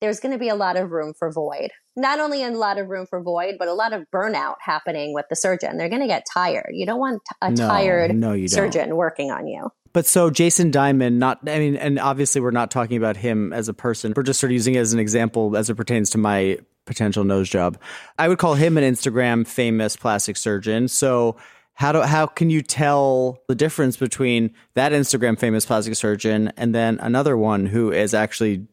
there's 0.00 0.20
going 0.20 0.32
to 0.32 0.38
be 0.38 0.48
a 0.48 0.54
lot 0.54 0.76
of 0.76 0.90
room 0.90 1.14
for 1.18 1.32
void. 1.32 1.70
Not 1.96 2.18
only 2.20 2.42
a 2.42 2.50
lot 2.50 2.78
of 2.78 2.88
room 2.88 3.06
for 3.08 3.22
void, 3.22 3.54
but 3.58 3.68
a 3.68 3.72
lot 3.72 3.92
of 3.92 4.02
burnout 4.12 4.56
happening 4.60 5.14
with 5.14 5.26
the 5.30 5.36
surgeon. 5.36 5.76
They're 5.76 5.88
going 5.88 6.02
to 6.02 6.08
get 6.08 6.26
tired. 6.32 6.70
You 6.72 6.86
don't 6.86 6.98
want 6.98 7.22
a 7.40 7.50
No, 7.50 7.68
tired 7.68 8.14
no, 8.14 8.32
you 8.32 8.48
don't. 8.48 8.54
surgeon 8.54 8.96
working 8.96 9.30
on 9.30 9.46
you. 9.46 9.70
But 9.92 10.06
so 10.06 10.28
Jason 10.28 10.72
Diamond, 10.72 11.20
not, 11.20 11.48
I 11.48 11.58
mean, 11.60 11.76
and 11.76 12.00
obviously 12.00 12.40
we're 12.40 12.50
not 12.50 12.70
talking 12.72 12.96
about 12.96 13.16
him 13.16 13.52
as 13.52 13.68
a 13.68 13.74
person. 13.74 14.12
We're 14.16 14.24
just 14.24 14.40
sort 14.40 14.50
of 14.50 14.54
using 14.54 14.74
it 14.74 14.78
as 14.78 14.92
an 14.92 14.98
example 14.98 15.56
as 15.56 15.70
it 15.70 15.76
pertains 15.76 16.10
to 16.10 16.18
my 16.18 16.58
potential 16.84 17.22
nose 17.22 17.48
job. 17.48 17.78
I 18.18 18.28
would 18.28 18.38
call 18.38 18.54
him 18.54 18.76
an 18.76 18.82
Instagram 18.84 19.46
famous 19.46 19.96
plastic 19.96 20.36
surgeon. 20.36 20.88
So 20.88 21.36
how 21.74 21.92
do 21.92 22.00
how 22.02 22.26
can 22.26 22.50
you 22.50 22.60
tell 22.60 23.38
the 23.48 23.54
difference 23.54 23.96
between 23.96 24.52
that 24.74 24.92
Instagram 24.92 25.38
famous 25.38 25.64
plastic 25.64 25.94
surgeon 25.94 26.52
and 26.56 26.74
then 26.74 26.98
another 27.00 27.36
one 27.36 27.66
who 27.66 27.90
is 27.92 28.14
actually 28.14 28.66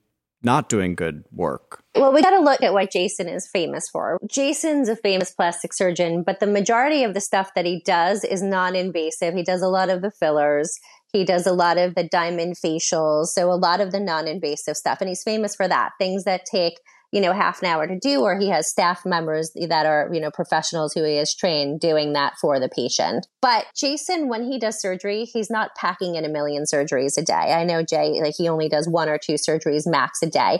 not 0.44 0.70
doing 0.70 0.96
good 0.96 1.24
work? 1.32 1.84
Well, 1.96 2.14
we 2.14 2.22
got 2.22 2.32
to 2.32 2.40
look 2.40 2.62
at 2.64 2.74
what 2.74 2.92
Jason 2.92 3.28
is 3.28 3.48
famous 3.48 3.90
for. 3.90 4.18
Jason's 4.28 4.90
a 4.90 4.96
famous 4.96 5.32
plastic 5.32 5.74
surgeon, 5.74 6.24
but 6.24 6.40
the 6.40 6.48
majority 6.48 7.04
of 7.04 7.14
the 7.14 7.22
stuff 7.22 7.52
that 7.56 7.66
he 7.66 7.82
does 7.86 8.24
is 8.24 8.42
non 8.42 8.76
invasive. 8.76 9.34
He 9.34 9.44
does 9.44 9.62
a 9.62 9.68
lot 9.68 9.90
of 9.90 10.02
the 10.02 10.12
fillers. 10.12 10.80
He 11.12 11.26
does 11.26 11.46
a 11.46 11.54
lot 11.54 11.78
of 11.78 11.96
the 11.96 12.08
diamond 12.08 12.56
facials. 12.56 13.28
So 13.28 13.52
a 13.52 13.56
lot 13.56 13.82
of 13.82 13.92
the 13.92 14.00
non 14.00 14.28
invasive 14.28 14.78
stuff. 14.78 15.00
And 15.02 15.10
he's 15.10 15.24
famous 15.24 15.56
for 15.56 15.68
that. 15.68 15.92
Things 16.00 16.24
that 16.24 16.46
take, 16.46 16.80
you 17.12 17.21
know, 17.21 17.34
half 17.34 17.62
an 17.62 17.67
hour 17.67 17.88
to 17.88 18.00
do, 18.00 18.21
or 18.21 18.38
he 18.39 18.50
has 18.50 18.69
staff 18.69 19.06
members 19.06 19.52
that 19.67 19.86
are, 19.86 20.10
you 20.13 20.19
know, 20.19 20.32
professionals 20.32 20.93
who 20.93 21.04
he 21.04 21.17
has 21.17 21.36
trained 21.36 21.80
doing 21.80 22.13
that 22.13 22.34
for 22.39 22.60
the 22.60 22.69
patient. 22.69 23.28
But 23.41 23.65
Jason, 23.76 24.30
when 24.30 24.43
he 24.43 24.58
does 24.60 24.82
surgery, 24.82 25.26
he's 25.26 25.50
not 25.50 25.76
packing 25.76 26.15
in 26.15 26.26
a 26.26 26.30
million 26.30 26.63
surgeries 26.63 27.17
a 27.17 27.21
day. 27.21 27.34
I 27.34 27.63
know 27.63 27.84
Jay, 27.84 28.19
like 28.21 28.36
he 28.38 28.47
only 28.47 28.69
does 28.69 28.88
one 28.88 29.10
or 29.10 29.17
two 29.17 29.34
surgeries 29.34 29.84
max 29.86 30.21
a 30.21 30.28
day 30.28 30.60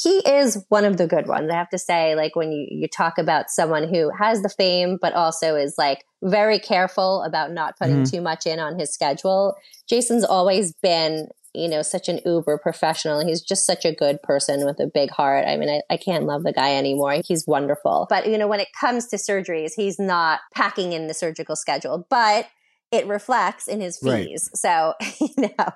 he 0.00 0.18
is 0.18 0.64
one 0.68 0.84
of 0.84 0.96
the 0.96 1.06
good 1.08 1.26
ones. 1.26 1.50
I 1.50 1.56
have 1.56 1.70
to 1.70 1.78
say, 1.78 2.14
like 2.14 2.36
when 2.36 2.52
you, 2.52 2.66
you 2.70 2.88
talk 2.88 3.18
about 3.18 3.50
someone 3.50 3.88
who 3.88 4.10
has 4.16 4.42
the 4.42 4.48
fame, 4.48 4.96
but 5.00 5.12
also 5.12 5.56
is 5.56 5.74
like 5.76 6.04
very 6.22 6.60
careful 6.60 7.22
about 7.22 7.50
not 7.52 7.76
putting 7.76 8.02
Mhm. 8.02 8.10
too 8.10 8.20
much 8.20 8.46
in 8.46 8.60
on 8.60 8.78
his 8.78 8.92
schedule. 8.92 9.56
Jason's 9.88 10.24
always 10.24 10.72
been, 10.82 11.28
you 11.54 11.68
know, 11.68 11.82
such 11.82 12.08
an 12.08 12.20
uber 12.24 12.58
professional. 12.58 13.24
He's 13.24 13.40
just 13.42 13.66
such 13.66 13.84
a 13.84 13.94
good 13.94 14.22
person 14.22 14.64
with 14.64 14.78
a 14.80 14.86
big 14.86 15.10
heart. 15.10 15.46
I 15.46 15.56
mean, 15.56 15.68
I, 15.68 15.82
I 15.92 15.96
can't 15.96 16.24
love 16.24 16.42
the 16.42 16.52
guy 16.52 16.74
anymore. 16.76 17.20
He's 17.26 17.46
wonderful. 17.46 18.06
But, 18.08 18.28
you 18.28 18.38
know, 18.38 18.46
when 18.48 18.60
it 18.60 18.68
comes 18.78 19.06
to 19.08 19.16
surgeries, 19.16 19.72
he's 19.74 19.98
not 19.98 20.40
packing 20.54 20.92
in 20.92 21.06
the 21.06 21.14
surgical 21.14 21.56
schedule, 21.56 22.06
but 22.10 22.46
it 22.92 23.06
reflects 23.06 23.68
in 23.68 23.80
his 23.80 23.98
Right. 24.02 24.26
fees. 24.26 24.50
So, 24.54 24.94
you 25.20 25.48
know, 25.58 25.72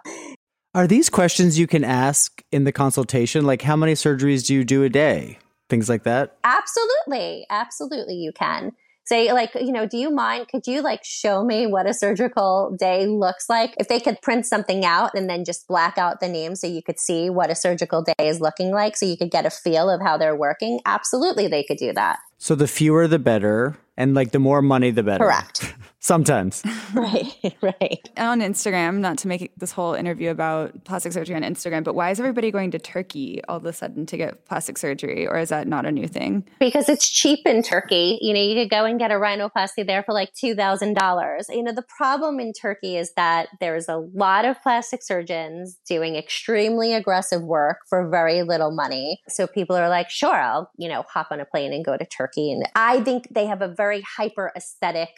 Are 0.74 0.86
these 0.86 1.10
questions 1.10 1.58
you 1.58 1.66
can 1.66 1.84
ask 1.84 2.42
in 2.50 2.64
the 2.64 2.72
consultation? 2.72 3.44
Like, 3.44 3.62
how 3.62 3.76
many 3.76 3.92
surgeries 3.92 4.46
do 4.46 4.54
you 4.54 4.64
do 4.64 4.84
a 4.84 4.88
day? 4.88 5.38
Things 5.68 5.88
like 5.88 6.04
that? 6.04 6.36
Absolutely. 6.44 7.46
Absolutely, 7.50 8.14
you 8.14 8.32
can. 8.32 8.72
Say, 9.04 9.32
like, 9.32 9.54
you 9.54 9.72
know, 9.72 9.86
do 9.86 9.96
you 9.96 10.10
mind? 10.10 10.48
Could 10.48 10.66
you 10.66 10.80
like 10.80 11.04
show 11.04 11.44
me 11.44 11.66
what 11.66 11.88
a 11.88 11.94
surgical 11.94 12.74
day 12.78 13.06
looks 13.06 13.48
like? 13.48 13.74
If 13.78 13.88
they 13.88 13.98
could 13.98 14.20
print 14.22 14.46
something 14.46 14.84
out 14.84 15.10
and 15.14 15.28
then 15.28 15.44
just 15.44 15.66
black 15.66 15.98
out 15.98 16.20
the 16.20 16.28
name 16.28 16.54
so 16.54 16.66
you 16.66 16.82
could 16.82 17.00
see 17.00 17.28
what 17.28 17.50
a 17.50 17.54
surgical 17.54 18.02
day 18.02 18.14
is 18.28 18.40
looking 18.40 18.70
like 18.70 18.96
so 18.96 19.04
you 19.06 19.16
could 19.16 19.30
get 19.30 19.44
a 19.44 19.50
feel 19.50 19.90
of 19.90 20.00
how 20.00 20.16
they're 20.16 20.36
working, 20.36 20.80
absolutely 20.86 21.48
they 21.48 21.64
could 21.64 21.78
do 21.78 21.92
that. 21.92 22.20
So 22.38 22.54
the 22.54 22.68
fewer 22.68 23.08
the 23.08 23.18
better, 23.18 23.76
and 23.96 24.14
like 24.14 24.30
the 24.30 24.38
more 24.38 24.62
money 24.62 24.90
the 24.90 25.02
better. 25.02 25.24
Correct. 25.24 25.74
Sometimes. 26.02 26.64
right, 26.94 27.54
right. 27.62 28.10
on 28.16 28.40
Instagram, 28.40 28.98
not 28.98 29.18
to 29.18 29.28
make 29.28 29.52
this 29.56 29.70
whole 29.70 29.94
interview 29.94 30.30
about 30.30 30.84
plastic 30.84 31.12
surgery 31.12 31.36
on 31.36 31.42
Instagram, 31.42 31.84
but 31.84 31.94
why 31.94 32.10
is 32.10 32.18
everybody 32.18 32.50
going 32.50 32.72
to 32.72 32.78
Turkey 32.80 33.40
all 33.48 33.58
of 33.58 33.64
a 33.64 33.72
sudden 33.72 34.04
to 34.06 34.16
get 34.16 34.44
plastic 34.44 34.78
surgery? 34.78 35.28
Or 35.28 35.38
is 35.38 35.50
that 35.50 35.68
not 35.68 35.86
a 35.86 35.92
new 35.92 36.08
thing? 36.08 36.44
because 36.58 36.88
it's 36.88 37.08
cheap 37.08 37.40
in 37.46 37.62
Turkey. 37.62 38.18
You 38.20 38.34
know, 38.34 38.40
you 38.40 38.54
could 38.54 38.70
go 38.70 38.84
and 38.84 38.98
get 38.98 39.10
a 39.10 39.14
rhinoplasty 39.14 39.86
there 39.86 40.02
for 40.02 40.12
like 40.12 40.32
$2,000. 40.34 41.44
You 41.50 41.62
know, 41.62 41.72
the 41.72 41.84
problem 41.96 42.40
in 42.40 42.52
Turkey 42.52 42.96
is 42.96 43.12
that 43.14 43.48
there's 43.60 43.88
a 43.88 43.98
lot 44.14 44.44
of 44.44 44.60
plastic 44.62 45.02
surgeons 45.02 45.78
doing 45.88 46.16
extremely 46.16 46.94
aggressive 46.94 47.42
work 47.42 47.78
for 47.88 48.08
very 48.08 48.42
little 48.42 48.74
money. 48.74 49.20
So 49.28 49.46
people 49.46 49.76
are 49.76 49.88
like, 49.88 50.10
sure, 50.10 50.34
I'll, 50.34 50.70
you 50.76 50.88
know, 50.88 51.04
hop 51.08 51.28
on 51.30 51.40
a 51.40 51.44
plane 51.44 51.72
and 51.72 51.84
go 51.84 51.96
to 51.96 52.04
Turkey. 52.04 52.50
And 52.52 52.68
I 52.74 53.02
think 53.02 53.28
they 53.30 53.46
have 53.46 53.62
a 53.62 53.68
very 53.68 54.02
hyper 54.16 54.52
aesthetic 54.56 55.10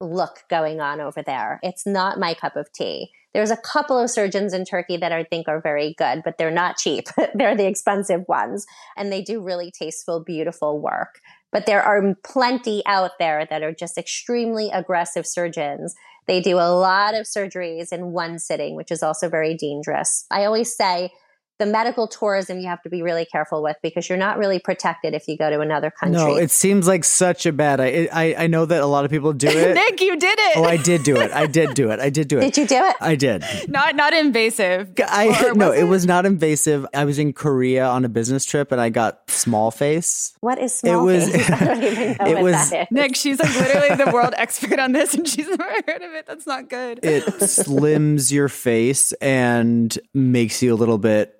look 0.00 0.44
going 0.50 0.80
on 0.80 1.00
over 1.00 1.22
there. 1.22 1.58
It's 1.62 1.86
not 1.86 2.18
my 2.18 2.34
cup 2.34 2.56
of 2.56 2.70
tea. 2.72 3.10
There's 3.32 3.50
a 3.50 3.56
couple 3.56 3.98
of 3.98 4.10
surgeons 4.10 4.54
in 4.54 4.64
Turkey 4.64 4.96
that 4.96 5.12
I 5.12 5.24
think 5.24 5.46
are 5.46 5.60
very 5.60 5.94
good, 5.98 6.22
but 6.24 6.38
they're 6.38 6.50
not 6.50 6.78
cheap. 6.78 7.08
they're 7.34 7.56
the 7.56 7.66
expensive 7.66 8.24
ones 8.28 8.66
and 8.96 9.12
they 9.12 9.20
do 9.22 9.42
really 9.42 9.70
tasteful, 9.70 10.24
beautiful 10.24 10.80
work. 10.80 11.20
But 11.52 11.66
there 11.66 11.82
are 11.82 12.14
plenty 12.24 12.82
out 12.86 13.12
there 13.18 13.46
that 13.48 13.62
are 13.62 13.74
just 13.74 13.98
extremely 13.98 14.70
aggressive 14.70 15.26
surgeons. 15.26 15.94
They 16.26 16.40
do 16.40 16.56
a 16.56 16.72
lot 16.72 17.14
of 17.14 17.26
surgeries 17.26 17.92
in 17.92 18.12
one 18.12 18.38
sitting, 18.38 18.74
which 18.74 18.90
is 18.90 19.02
also 19.02 19.28
very 19.28 19.54
dangerous. 19.54 20.24
I 20.30 20.44
always 20.44 20.74
say 20.74 21.10
the 21.58 21.66
medical 21.66 22.06
tourism 22.06 22.58
you 22.60 22.68
have 22.68 22.82
to 22.82 22.90
be 22.90 23.02
really 23.02 23.24
careful 23.24 23.62
with 23.62 23.76
because 23.82 24.08
you're 24.08 24.18
not 24.18 24.38
really 24.38 24.58
protected 24.58 25.14
if 25.14 25.26
you 25.28 25.36
go 25.38 25.48
to 25.50 25.60
another 25.60 25.90
country. 25.90 26.18
No, 26.20 26.36
it 26.36 26.50
seems 26.50 26.86
like 26.86 27.04
such 27.04 27.46
a 27.46 27.52
bad. 27.52 27.80
I 27.80 28.08
I, 28.12 28.34
I 28.44 28.46
know 28.46 28.66
that 28.66 28.82
a 28.82 28.86
lot 28.86 29.04
of 29.04 29.10
people 29.10 29.32
do 29.32 29.48
it. 29.50 29.74
Nick, 29.74 30.00
you 30.00 30.16
did 30.18 30.38
it. 30.38 30.56
oh, 30.58 30.64
I 30.64 30.76
did 30.76 31.02
do 31.02 31.16
it. 31.16 31.30
I 31.32 31.46
did 31.46 31.74
do 31.74 31.90
it. 31.90 32.00
I 32.00 32.10
did 32.10 32.28
do 32.28 32.38
it. 32.38 32.42
Did 32.42 32.56
you 32.58 32.66
do 32.66 32.76
it? 32.84 32.96
I 33.00 33.14
did. 33.14 33.44
not 33.68 33.96
not 33.96 34.12
invasive. 34.12 34.90
I 35.08 35.52
no, 35.54 35.70
was 35.70 35.78
it 35.78 35.84
was 35.84 36.06
not 36.06 36.26
invasive. 36.26 36.86
I 36.94 37.04
was 37.04 37.18
in 37.18 37.32
Korea 37.32 37.86
on 37.86 38.04
a 38.04 38.08
business 38.08 38.44
trip 38.44 38.70
and 38.72 38.80
I 38.80 38.90
got 38.90 39.30
small 39.30 39.70
face. 39.70 40.34
What 40.40 40.58
is 40.58 40.74
small 40.74 41.04
was- 41.06 41.30
face? 41.30 41.50
I 41.50 41.64
don't 41.64 41.82
even 41.82 42.16
know 42.18 42.26
it 42.26 42.34
what 42.34 42.42
was- 42.42 42.70
that 42.70 42.82
is. 42.82 42.86
Nick, 42.90 43.16
she's 43.16 43.38
like 43.40 43.54
literally 43.56 43.94
the 44.04 44.10
world 44.12 44.34
expert 44.36 44.78
on 44.78 44.92
this, 44.92 45.14
and 45.14 45.26
she's 45.26 45.48
never 45.48 45.64
heard 45.86 46.02
of 46.02 46.12
it. 46.12 46.26
That's 46.26 46.46
not 46.46 46.68
good. 46.68 47.00
It 47.02 47.24
slims 47.24 48.30
your 48.32 48.48
face 48.48 49.12
and 49.14 49.96
makes 50.14 50.62
you 50.62 50.74
a 50.74 50.76
little 50.76 50.98
bit 50.98 51.34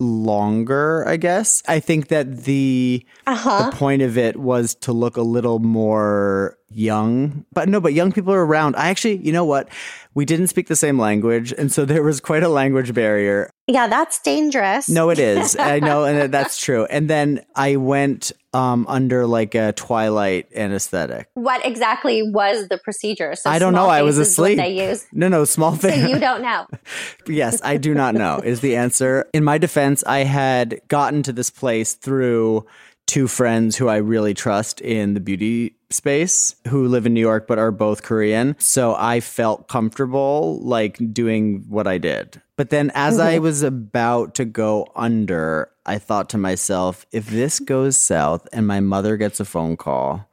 longer, 0.00 1.06
I 1.06 1.16
guess. 1.16 1.62
I 1.66 1.80
think 1.80 2.08
that 2.08 2.44
the 2.44 3.04
Uh-huh. 3.26 3.70
the 3.70 3.76
point 3.76 4.02
of 4.02 4.16
it 4.16 4.36
was 4.36 4.74
to 4.76 4.92
look 4.92 5.16
a 5.16 5.22
little 5.22 5.58
more 5.58 6.56
young. 6.70 7.44
But 7.52 7.68
no, 7.68 7.80
but 7.80 7.92
young 7.92 8.12
people 8.12 8.32
are 8.32 8.44
around. 8.44 8.76
I 8.76 8.88
actually, 8.88 9.16
you 9.18 9.32
know 9.32 9.44
what? 9.44 9.68
We 10.14 10.24
didn't 10.24 10.48
speak 10.48 10.66
the 10.66 10.76
same 10.76 10.98
language, 10.98 11.52
and 11.56 11.70
so 11.70 11.84
there 11.84 12.02
was 12.02 12.20
quite 12.20 12.42
a 12.42 12.48
language 12.48 12.92
barrier. 12.92 13.50
Yeah, 13.68 13.86
that's 13.86 14.20
dangerous. 14.20 14.88
No, 14.88 15.10
it 15.10 15.18
is. 15.18 15.56
I 15.60 15.78
know, 15.78 16.04
and 16.04 16.32
that's 16.32 16.58
true. 16.58 16.86
And 16.86 17.08
then 17.08 17.44
I 17.54 17.76
went 17.76 18.32
um, 18.52 18.86
under 18.88 19.26
like 19.26 19.54
a 19.54 19.72
twilight 19.72 20.48
anesthetic. 20.54 21.28
What 21.34 21.64
exactly 21.64 22.22
was 22.22 22.68
the 22.68 22.78
procedure? 22.78 23.34
So 23.36 23.48
I 23.50 23.58
don't 23.58 23.74
know. 23.74 23.86
I 23.86 24.02
was 24.02 24.16
face 24.16 24.28
is 24.28 24.38
what 24.38 24.44
asleep. 24.52 24.58
They 24.58 24.88
use. 24.88 25.06
No, 25.12 25.28
no, 25.28 25.44
small 25.44 25.72
So 25.76 25.88
thing. 25.88 26.08
you 26.08 26.18
don't 26.18 26.42
know. 26.42 26.66
yes, 27.28 27.60
I 27.62 27.76
do 27.76 27.94
not 27.94 28.14
know 28.14 28.38
is 28.38 28.60
the 28.60 28.76
answer. 28.76 29.28
In 29.32 29.44
my 29.44 29.58
defense, 29.58 30.02
I 30.06 30.20
had 30.20 30.80
gotten 30.88 31.22
to 31.24 31.32
this 31.32 31.50
place 31.50 31.94
through 31.94 32.66
two 33.08 33.26
friends 33.26 33.74
who 33.74 33.88
I 33.88 33.96
really 33.96 34.34
trust 34.34 34.80
in 34.80 35.14
the 35.14 35.20
beauty 35.20 35.74
space 35.90 36.54
who 36.68 36.86
live 36.86 37.06
in 37.06 37.14
New 37.14 37.20
York 37.20 37.46
but 37.48 37.58
are 37.58 37.70
both 37.72 38.02
Korean. 38.02 38.54
So 38.58 38.94
I 38.96 39.20
felt 39.20 39.66
comfortable 39.66 40.60
like 40.60 40.98
doing 41.12 41.64
what 41.68 41.86
I 41.86 41.96
did. 41.98 42.40
But 42.56 42.68
then 42.70 42.92
as 42.94 43.18
I 43.18 43.38
was 43.38 43.62
about 43.62 44.34
to 44.36 44.44
go 44.44 44.86
under, 44.94 45.70
I 45.86 45.96
thought 45.98 46.28
to 46.30 46.38
myself, 46.38 47.06
if 47.10 47.26
this 47.30 47.58
goes 47.60 47.96
south 47.96 48.46
and 48.52 48.66
my 48.66 48.80
mother 48.80 49.16
gets 49.16 49.40
a 49.40 49.44
phone 49.46 49.76
call 49.78 50.28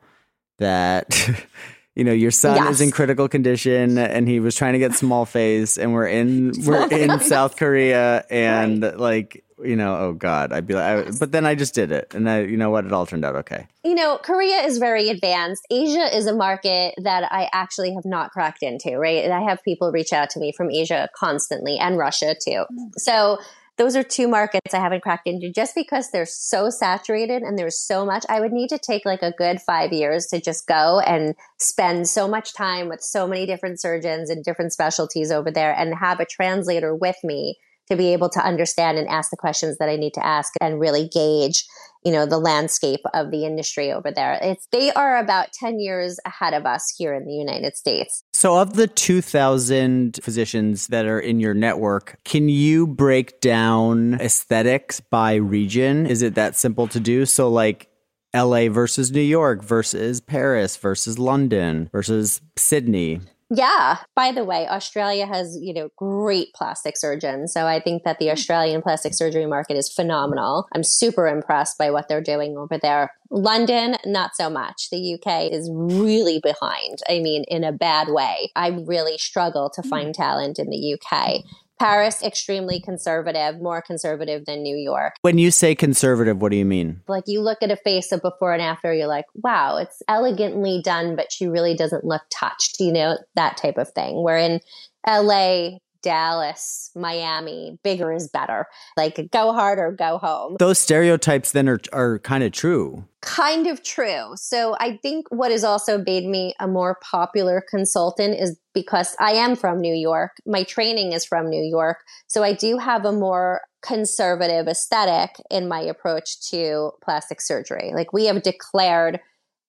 that 0.57 1.29
you 1.95 2.03
know, 2.03 2.11
your 2.11 2.31
son 2.31 2.57
Yes. 2.57 2.71
is 2.75 2.81
in 2.81 2.91
critical 2.91 3.29
condition 3.29 3.97
and 3.97 4.27
he 4.27 4.41
was 4.41 4.53
trying 4.53 4.73
to 4.73 4.79
get 4.79 4.93
small 4.95 5.25
face 5.25 5.77
and 5.77 5.93
we're 5.93 6.07
in 6.07 6.51
we're 6.65 6.87
in 6.91 7.21
South 7.21 7.55
Korea 7.55 8.25
and 8.29 8.81
like, 8.81 9.44
you 9.63 9.75
know, 9.75 9.95
oh 9.97 10.13
god, 10.13 10.51
I'd 10.51 10.67
be 10.67 10.73
like 10.73 11.07
I, 11.07 11.11
but 11.19 11.31
then 11.31 11.45
I 11.45 11.55
just 11.55 11.73
did 11.73 11.91
it 11.91 12.13
and 12.13 12.29
I 12.29 12.41
you 12.41 12.57
know 12.57 12.69
what, 12.69 12.85
it 12.85 12.91
all 12.91 13.05
turned 13.05 13.25
out 13.25 13.35
okay. 13.35 13.67
you 13.83 13.95
know, 13.95 14.17
Korea 14.17 14.61
is 14.61 14.77
very 14.77 15.09
advanced. 15.09 15.65
Asia 15.71 16.15
is 16.15 16.27
a 16.27 16.35
market 16.35 16.95
that 17.01 17.31
I 17.31 17.49
actually 17.53 17.93
have 17.93 18.05
not 18.05 18.31
cracked 18.31 18.63
into, 18.63 18.97
right? 18.97 19.23
And 19.23 19.33
I 19.33 19.41
have 19.41 19.63
people 19.63 19.91
reach 19.91 20.13
out 20.13 20.29
to 20.31 20.39
me 20.39 20.51
from 20.51 20.69
Asia 20.69 21.09
constantly 21.15 21.77
and 21.77 21.97
Russia 21.97 22.35
too. 22.35 22.65
Mm. 22.71 22.91
So 22.97 23.39
those 23.77 23.95
are 23.95 24.03
two 24.03 24.27
markets 24.27 24.73
I 24.73 24.79
haven't 24.79 25.03
cracked 25.03 25.27
into 25.27 25.51
just 25.51 25.75
because 25.75 26.09
they're 26.09 26.25
so 26.25 26.69
saturated 26.69 27.41
and 27.41 27.59
there's 27.59 27.77
so 27.77 28.05
much. 28.05 28.25
I 28.29 28.39
would 28.39 28.53
need 28.53 28.69
to 28.69 28.79
take 28.79 29.05
like 29.05 29.21
a 29.21 29.33
good 29.37 29.61
five 29.61 29.91
years 29.91 30.27
to 30.27 30.39
just 30.39 30.65
go 30.65 31.01
and 31.01 31.35
spend 31.59 32.07
so 32.07 32.27
much 32.27 32.53
time 32.53 32.87
with 32.87 33.01
so 33.01 33.27
many 33.27 33.45
different 33.45 33.81
surgeons 33.81 34.29
and 34.29 34.43
different 34.43 34.71
specialties 34.71 35.31
over 35.31 35.51
there 35.51 35.73
and 35.73 35.93
have 35.95 36.19
a 36.19 36.25
translator 36.25 36.95
with 36.95 37.17
me 37.23 37.57
to 37.89 37.95
be 37.95 38.13
able 38.13 38.29
to 38.29 38.39
understand 38.39 38.97
and 38.97 39.07
ask 39.07 39.29
the 39.29 39.37
questions 39.37 39.77
that 39.77 39.89
I 39.89 39.95
need 39.95 40.13
to 40.15 40.25
ask 40.25 40.53
and 40.61 40.79
really 40.79 41.07
gauge 41.07 41.65
you 42.03 42.11
know 42.11 42.27
the 42.27 42.37
landscape 42.37 42.99
of 43.15 43.31
the 43.31 43.45
industry 43.45 43.91
over 43.91 44.11
there 44.11 44.37
it's 44.39 44.67
they 44.71 44.91
are 44.93 45.17
about 45.17 45.51
10 45.53 45.79
years 45.79 46.19
ahead 46.23 46.53
of 46.53 46.63
us 46.63 46.93
here 46.95 47.15
in 47.15 47.25
the 47.25 47.33
united 47.33 47.75
states 47.75 48.23
So 48.33 48.59
of 48.59 48.75
the 48.75 48.85
2000 48.85 50.19
physicians 50.21 50.87
that 50.87 51.05
are 51.05 51.19
in 51.19 51.39
your 51.39 51.55
network, 51.55 52.19
can 52.23 52.47
you 52.47 52.85
break 52.85 53.41
down 53.41 54.15
aesthetics 54.21 54.99
by 54.99 55.35
region? 55.35 56.05
Is 56.05 56.21
it 56.21 56.35
that 56.35 56.55
simple 56.55 56.87
to 56.89 56.99
do? 56.99 57.25
So 57.25 57.49
like 57.49 57.89
LA 58.35 58.69
versus 58.69 59.11
New 59.11 59.21
York 59.21 59.63
versus 59.63 60.19
Paris 60.21 60.77
versus 60.77 61.17
London 61.17 61.89
versus 61.91 62.41
Sydney. 62.57 63.21
Yeah 63.49 63.97
by 64.15 64.31
the 64.31 64.43
way 64.43 64.67
australia 64.67 65.25
has 65.27 65.57
you 65.61 65.73
know 65.73 65.89
great 65.97 66.47
plastic 66.55 66.97
surgeons 66.97 67.53
so 67.53 67.67
i 67.67 67.79
think 67.79 68.03
that 68.03 68.17
the 68.17 68.25
hmm. 68.25 68.31
australian 68.31 68.81
plastic 68.81 69.13
surgery 69.13 69.45
market 69.45 69.77
is 69.77 69.91
phenomenal. 69.91 70.67
I'm 70.73 70.83
super 70.83 71.27
impressed 71.27 71.77
by 71.77 71.91
what 71.91 72.07
they're 72.07 72.21
doing 72.21 72.57
over 72.57 72.77
there. 72.77 73.11
London 73.29 73.95
not 74.05 74.35
so 74.35 74.49
much. 74.49 74.89
The 74.91 75.15
uk 75.15 75.51
is 75.51 75.69
really 75.73 76.39
behind 76.39 76.99
i 77.09 77.19
mean 77.19 77.43
in 77.47 77.63
a 77.63 77.71
bad 77.71 78.07
way. 78.09 78.51
I 78.55 78.69
really 78.69 79.17
struggle 79.17 79.69
to 79.71 79.81
hmm. 79.81 79.89
find 79.89 80.15
talent 80.15 80.59
in 80.59 80.69
the 80.69 80.93
uk 80.93 81.43
paris 81.79 82.23
extremely 82.23 82.79
conservative 82.79 83.61
more 83.61 83.81
conservative 83.81 84.45
than 84.45 84.63
new 84.63 84.75
york 84.77 85.13
When 85.21 85.37
you 85.37 85.51
say 85.51 85.75
conservative, 85.75 86.41
what 86.41 86.51
do 86.51 86.57
you 86.57 86.65
mean? 86.65 87.01
like 87.07 87.23
you 87.27 87.41
look 87.41 87.59
at 87.61 87.71
a 87.71 87.77
face 87.77 88.11
of 88.11 88.21
before 88.21 88.53
and 88.53 88.61
after 88.61 88.93
you're 88.93 89.07
like 89.07 89.25
wow 89.35 89.77
it's 89.77 90.01
elegantly 90.07 90.81
done 90.83 91.15
but 91.15 91.31
she 91.31 91.47
really 91.47 91.75
doesn't 91.75 92.05
look 92.05 92.23
touched 92.29 92.79
you 92.79 92.91
know 92.91 93.17
that 93.35 93.57
type 93.57 93.77
of 93.77 93.89
thing 93.91 94.23
where 94.23 94.37
in 94.37 94.59
la 95.07 95.69
dallas 96.05 96.91
miami 96.95 97.79
bigger 97.83 98.13
is 98.13 98.29
better. 98.29 98.67
Like 98.95 99.29
go 99.31 99.51
hard 99.51 99.79
or 99.79 99.91
go 99.91 100.19
home. 100.19 100.55
Those 100.59 100.79
stereotypes 100.79 101.51
then 101.51 101.67
are 101.67 101.79
are 101.91 102.19
kind 102.19 102.43
of 102.43 102.51
true. 102.51 103.03
kind 103.21 103.65
of 103.65 103.81
true. 103.83 104.33
So 104.35 104.75
i 104.79 104.97
think 104.97 105.25
what 105.29 105.51
has 105.51 105.63
also 105.63 105.97
made 105.97 106.25
me 106.25 106.53
a 106.59 106.67
more 106.67 106.99
popular 107.01 107.63
consultant 107.67 108.39
is 108.39 108.57
because 108.73 109.15
i 109.19 109.31
am 109.31 109.55
from 109.55 109.81
new 109.81 109.95
york. 109.95 110.33
My 110.45 110.63
training 110.63 111.13
is 111.13 111.25
from 111.25 111.49
new 111.49 111.65
york. 111.77 111.97
So 112.27 112.43
i 112.43 112.53
do 112.53 112.77
have 112.77 113.03
a 113.05 113.11
more 113.11 113.61
conservative 113.81 114.67
aesthetic 114.67 115.31
in 115.51 115.67
my 115.67 115.81
approach 115.93 116.49
to 116.49 116.91
plastic 117.03 117.39
surgery. 117.41 117.91
Like 117.93 118.13
we 118.13 118.25
have 118.25 118.41
declared 118.41 119.19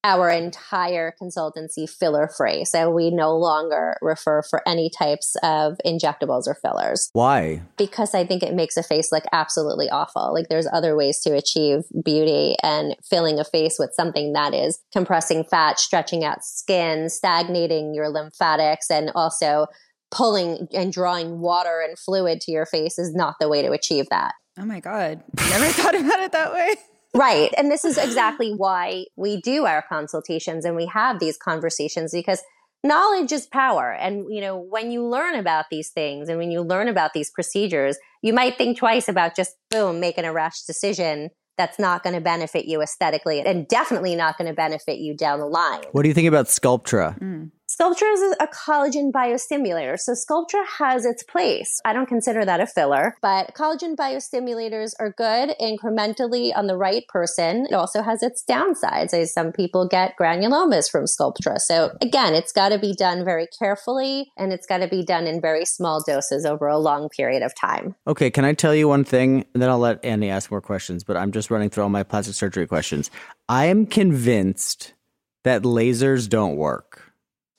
our 0.04 0.30
entire 0.30 1.12
consultancy 1.20 1.88
filler 1.88 2.28
free 2.37 2.64
so 2.64 2.90
we 2.90 3.11
no 3.11 3.37
longer 3.37 3.96
refer 4.00 4.42
for 4.42 4.62
any 4.66 4.88
types 4.88 5.35
of 5.42 5.76
injectables 5.85 6.46
or 6.46 6.54
fillers 6.54 7.11
Why? 7.12 7.62
because 7.76 8.14
I 8.14 8.24
think 8.24 8.42
it 8.42 8.54
makes 8.54 8.76
a 8.76 8.82
face 8.82 9.11
look 9.11 9.24
absolutely 9.32 9.90
awful. 9.90 10.32
Like 10.32 10.48
there's 10.48 10.68
other 10.72 10.96
ways 10.96 11.20
to 11.20 11.35
achieve 11.35 11.82
beauty 12.04 12.56
and 12.62 12.94
filling 13.09 13.38
a 13.38 13.44
face 13.44 13.76
with 13.78 13.92
something 13.94 14.32
that 14.32 14.54
is 14.54 14.78
compressing 14.92 15.44
fat, 15.44 15.80
stretching 15.80 16.24
out 16.24 16.44
skin, 16.44 17.09
stagnating 17.09 17.94
your 17.94 18.09
lymphatics, 18.09 18.90
and 18.90 19.11
also 19.14 19.66
pulling 20.11 20.68
and 20.72 20.92
drawing 20.92 21.40
water 21.40 21.82
and 21.87 21.98
fluid 21.98 22.40
to 22.42 22.52
your 22.52 22.66
face 22.66 22.98
is 22.98 23.14
not 23.14 23.35
the 23.40 23.48
way 23.48 23.62
to 23.62 23.72
achieve 23.72 24.06
that. 24.11 24.35
Oh 24.59 24.64
my 24.64 24.80
God. 24.80 25.22
Never 25.50 25.66
thought 25.72 25.94
about 25.94 26.20
it 26.20 26.32
that 26.32 26.52
way. 26.52 26.74
Right. 27.16 27.52
And 27.57 27.70
this 27.70 27.85
is 27.85 27.98
exactly 27.98 28.52
why 28.52 29.07
we 29.16 29.40
do 29.40 29.64
our 29.64 29.83
consultations 29.88 30.64
and 30.64 30.76
we 30.76 30.87
have 30.87 31.18
these 31.18 31.37
conversations 31.37 32.12
because 32.12 32.42
knowledge 32.85 33.33
is 33.33 33.46
power. 33.46 33.92
And, 33.92 34.26
you 34.29 34.40
know, 34.40 34.57
when 34.57 34.90
you 34.90 35.05
learn 35.05 35.35
about 35.35 35.66
these 35.70 35.90
things 35.90 36.29
and 36.29 36.38
when 36.38 36.50
you 36.50 36.61
learn 36.61 36.88
about 36.88 37.14
these 37.14 37.31
procedures, 37.31 37.96
you 38.22 38.33
might 38.33 38.59
think 38.59 38.79
twice 38.79 39.09
about 39.09 39.35
just 39.35 39.57
boom, 39.70 39.98
making 39.98 40.24
a 40.24 40.33
rash 40.33 40.62
decision 40.62 41.31
that's 41.57 41.79
not 41.79 42.02
going 42.02 42.14
to 42.14 42.20
benefit 42.20 42.66
you 42.66 42.83
aesthetically 42.83 43.40
and 43.40 43.66
definitely 43.66 44.14
not 44.14 44.37
going 44.37 44.48
to 44.48 44.55
benefit 44.55 44.98
you 44.98 45.16
down 45.16 45.38
the 45.38 45.46
line. 45.46 45.83
What 45.92 46.02
do 46.02 46.09
you 46.09 46.14
think 46.14 46.29
about 46.29 46.46
Sculptra? 46.46 47.18
Mm. 47.18 47.50
Sculptra 47.78 48.10
is 48.14 48.36
a 48.40 48.46
collagen 48.46 49.12
biostimulator. 49.12 50.00
So 50.00 50.12
Sculptra 50.12 50.64
has 50.78 51.04
its 51.04 51.22
place. 51.22 51.78
I 51.84 51.92
don't 51.92 52.06
consider 52.06 52.42
that 52.42 52.58
a 52.58 52.66
filler, 52.66 53.18
but 53.20 53.52
collagen 53.54 53.94
biostimulators 53.94 54.94
are 54.98 55.10
good 55.10 55.54
incrementally 55.60 56.56
on 56.56 56.68
the 56.68 56.76
right 56.76 57.06
person. 57.08 57.66
It 57.68 57.74
also 57.74 58.00
has 58.00 58.22
its 58.22 58.42
downsides. 58.48 59.12
As 59.12 59.34
some 59.34 59.52
people 59.52 59.86
get 59.86 60.16
granulomas 60.18 60.90
from 60.90 61.04
Sculptra. 61.04 61.58
So 61.58 61.94
again, 62.00 62.34
it's 62.34 62.50
got 62.50 62.70
to 62.70 62.78
be 62.78 62.94
done 62.94 63.26
very 63.26 63.46
carefully 63.58 64.32
and 64.38 64.54
it's 64.54 64.66
got 64.66 64.78
to 64.78 64.88
be 64.88 65.04
done 65.04 65.26
in 65.26 65.42
very 65.42 65.66
small 65.66 66.02
doses 66.02 66.46
over 66.46 66.68
a 66.68 66.78
long 66.78 67.10
period 67.10 67.42
of 67.42 67.54
time. 67.54 67.94
Okay, 68.06 68.30
can 68.30 68.46
I 68.46 68.54
tell 68.54 68.74
you 68.74 68.88
one 68.88 69.04
thing? 69.04 69.44
And 69.52 69.62
then 69.62 69.68
I'll 69.68 69.78
let 69.78 70.02
Annie 70.02 70.30
ask 70.30 70.50
more 70.50 70.62
questions, 70.62 71.04
but 71.04 71.18
I'm 71.18 71.30
just 71.30 71.50
running 71.50 71.68
through 71.68 71.82
all 71.82 71.90
my 71.90 72.04
plastic 72.04 72.36
surgery 72.36 72.66
questions. 72.66 73.10
I 73.50 73.66
am 73.66 73.84
convinced 73.84 74.94
that 75.44 75.62
lasers 75.62 76.26
don't 76.26 76.56
work. 76.56 77.05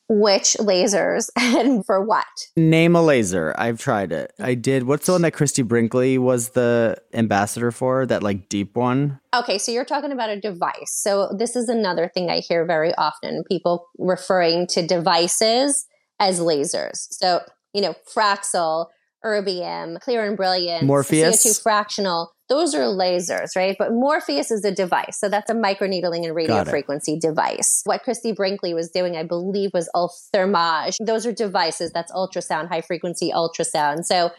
Which 0.09 0.55
lasers 0.59 1.29
and 1.37 1.85
for 1.85 2.03
what? 2.03 2.25
Name 2.55 2.95
a 2.95 3.01
laser. 3.01 3.53
I've 3.57 3.79
tried 3.79 4.11
it. 4.11 4.33
I 4.39 4.53
did. 4.53 4.83
What's 4.83 5.05
the 5.05 5.11
one 5.13 5.21
that 5.23 5.31
Christie 5.31 5.63
Brinkley 5.63 6.17
was 6.17 6.49
the 6.49 6.97
ambassador 7.13 7.71
for? 7.71 8.05
That 8.05 8.23
like 8.23 8.47
deep 8.49 8.75
one? 8.75 9.19
Okay, 9.35 9.57
so 9.57 9.71
you're 9.71 9.85
talking 9.85 10.11
about 10.11 10.29
a 10.29 10.39
device. 10.39 10.91
So 10.91 11.35
this 11.37 11.55
is 11.55 11.67
another 11.67 12.09
thing 12.13 12.29
I 12.29 12.39
hear 12.39 12.65
very 12.65 12.93
often 12.95 13.43
people 13.49 13.87
referring 13.97 14.67
to 14.67 14.85
devices 14.85 15.85
as 16.19 16.39
lasers. 16.39 17.07
So, 17.11 17.41
you 17.73 17.81
know, 17.81 17.95
Fraxel, 18.15 18.87
Erbium, 19.25 19.99
Clear 19.99 20.25
and 20.25 20.37
Brilliant, 20.37 20.83
Morpheus? 20.85 21.45
CO2 21.45 21.61
fractional, 21.61 22.31
those 22.49 22.73
are 22.73 22.83
lasers, 22.83 23.55
right? 23.55 23.75
But 23.77 23.91
Morpheus 23.91 24.51
is 24.51 24.63
a 24.63 24.71
device. 24.71 25.19
So 25.19 25.29
that's 25.29 25.49
a 25.49 25.53
microneedling 25.53 26.25
and 26.25 26.35
radio 26.35 26.63
frequency 26.63 27.19
device. 27.19 27.81
What 27.85 28.03
Christie 28.03 28.31
Brinkley 28.31 28.73
was 28.73 28.89
doing, 28.89 29.17
I 29.17 29.23
believe, 29.23 29.71
was 29.73 29.89
ulthermage. 29.95 30.95
Those 31.05 31.25
are 31.25 31.33
devices. 31.33 31.91
That's 31.91 32.11
ultrasound, 32.11 32.69
high 32.69 32.81
frequency 32.81 33.31
ultrasound. 33.33 34.05
So 34.05 34.31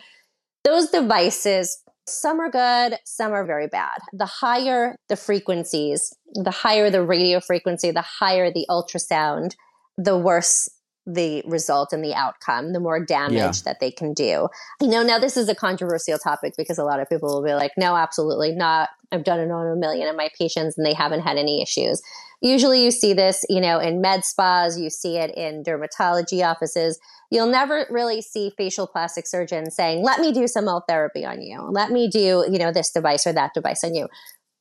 those 0.64 0.90
devices 0.90 1.82
some 2.08 2.40
are 2.40 2.50
good, 2.50 2.98
some 3.04 3.32
are 3.32 3.44
very 3.44 3.66
bad. 3.66 3.98
The 4.12 4.26
higher 4.26 4.96
the 5.08 5.16
frequencies, 5.16 6.12
the 6.34 6.50
higher 6.50 6.90
the 6.90 7.02
radio 7.02 7.40
frequency, 7.40 7.90
the 7.90 8.02
higher 8.02 8.50
the 8.50 8.66
ultrasound, 8.70 9.54
the 9.96 10.16
worse 10.16 10.68
the 11.10 11.42
result 11.46 11.92
and 11.92 12.04
the 12.04 12.14
outcome, 12.14 12.74
the 12.74 12.80
more 12.80 13.02
damage 13.02 13.34
Yeah. 13.34 13.52
that 13.64 13.80
they 13.80 13.90
can 13.90 14.12
do. 14.12 14.48
You 14.80 14.88
know, 14.88 15.02
now 15.02 15.18
this 15.18 15.36
is 15.38 15.48
a 15.48 15.54
controversial 15.54 16.18
topic 16.18 16.54
because 16.56 16.76
a 16.78 16.84
lot 16.84 17.00
of 17.00 17.08
people 17.08 17.28
will 17.28 17.42
be 17.44 17.54
like, 17.54 17.72
no, 17.78 17.96
absolutely 17.96 18.52
not. 18.52 18.90
I've 19.10 19.24
done 19.24 19.40
it 19.40 19.50
on 19.50 19.66
a 19.66 19.74
million 19.74 20.06
of 20.08 20.16
my 20.16 20.28
patients 20.38 20.76
and 20.76 20.84
they 20.86 20.92
haven't 20.92 21.20
had 21.20 21.38
any 21.38 21.62
issues. 21.62 22.02
Usually 22.42 22.84
you 22.84 22.90
see 22.90 23.14
this, 23.14 23.44
you 23.48 23.60
know, 23.60 23.78
in 23.78 24.00
med 24.02 24.24
spas, 24.24 24.78
you 24.78 24.90
see 24.90 25.16
it 25.16 25.34
in 25.34 25.64
dermatology 25.64 26.46
offices. 26.48 26.98
You'll 27.30 27.48
never 27.48 27.86
really 27.90 28.20
see 28.20 28.52
facial 28.56 28.86
plastic 28.86 29.26
surgeons 29.26 29.74
saying, 29.74 30.04
let 30.04 30.20
me 30.20 30.32
do 30.32 30.46
some 30.46 30.68
therapy 30.86 31.24
on 31.24 31.40
you. 31.40 31.62
Let 31.62 31.90
me 31.90 32.08
do, 32.08 32.46
you 32.50 32.58
know, 32.58 32.70
this 32.70 32.90
device 32.90 33.26
or 33.26 33.32
that 33.32 33.54
device 33.54 33.82
on 33.82 33.94
you. 33.94 34.08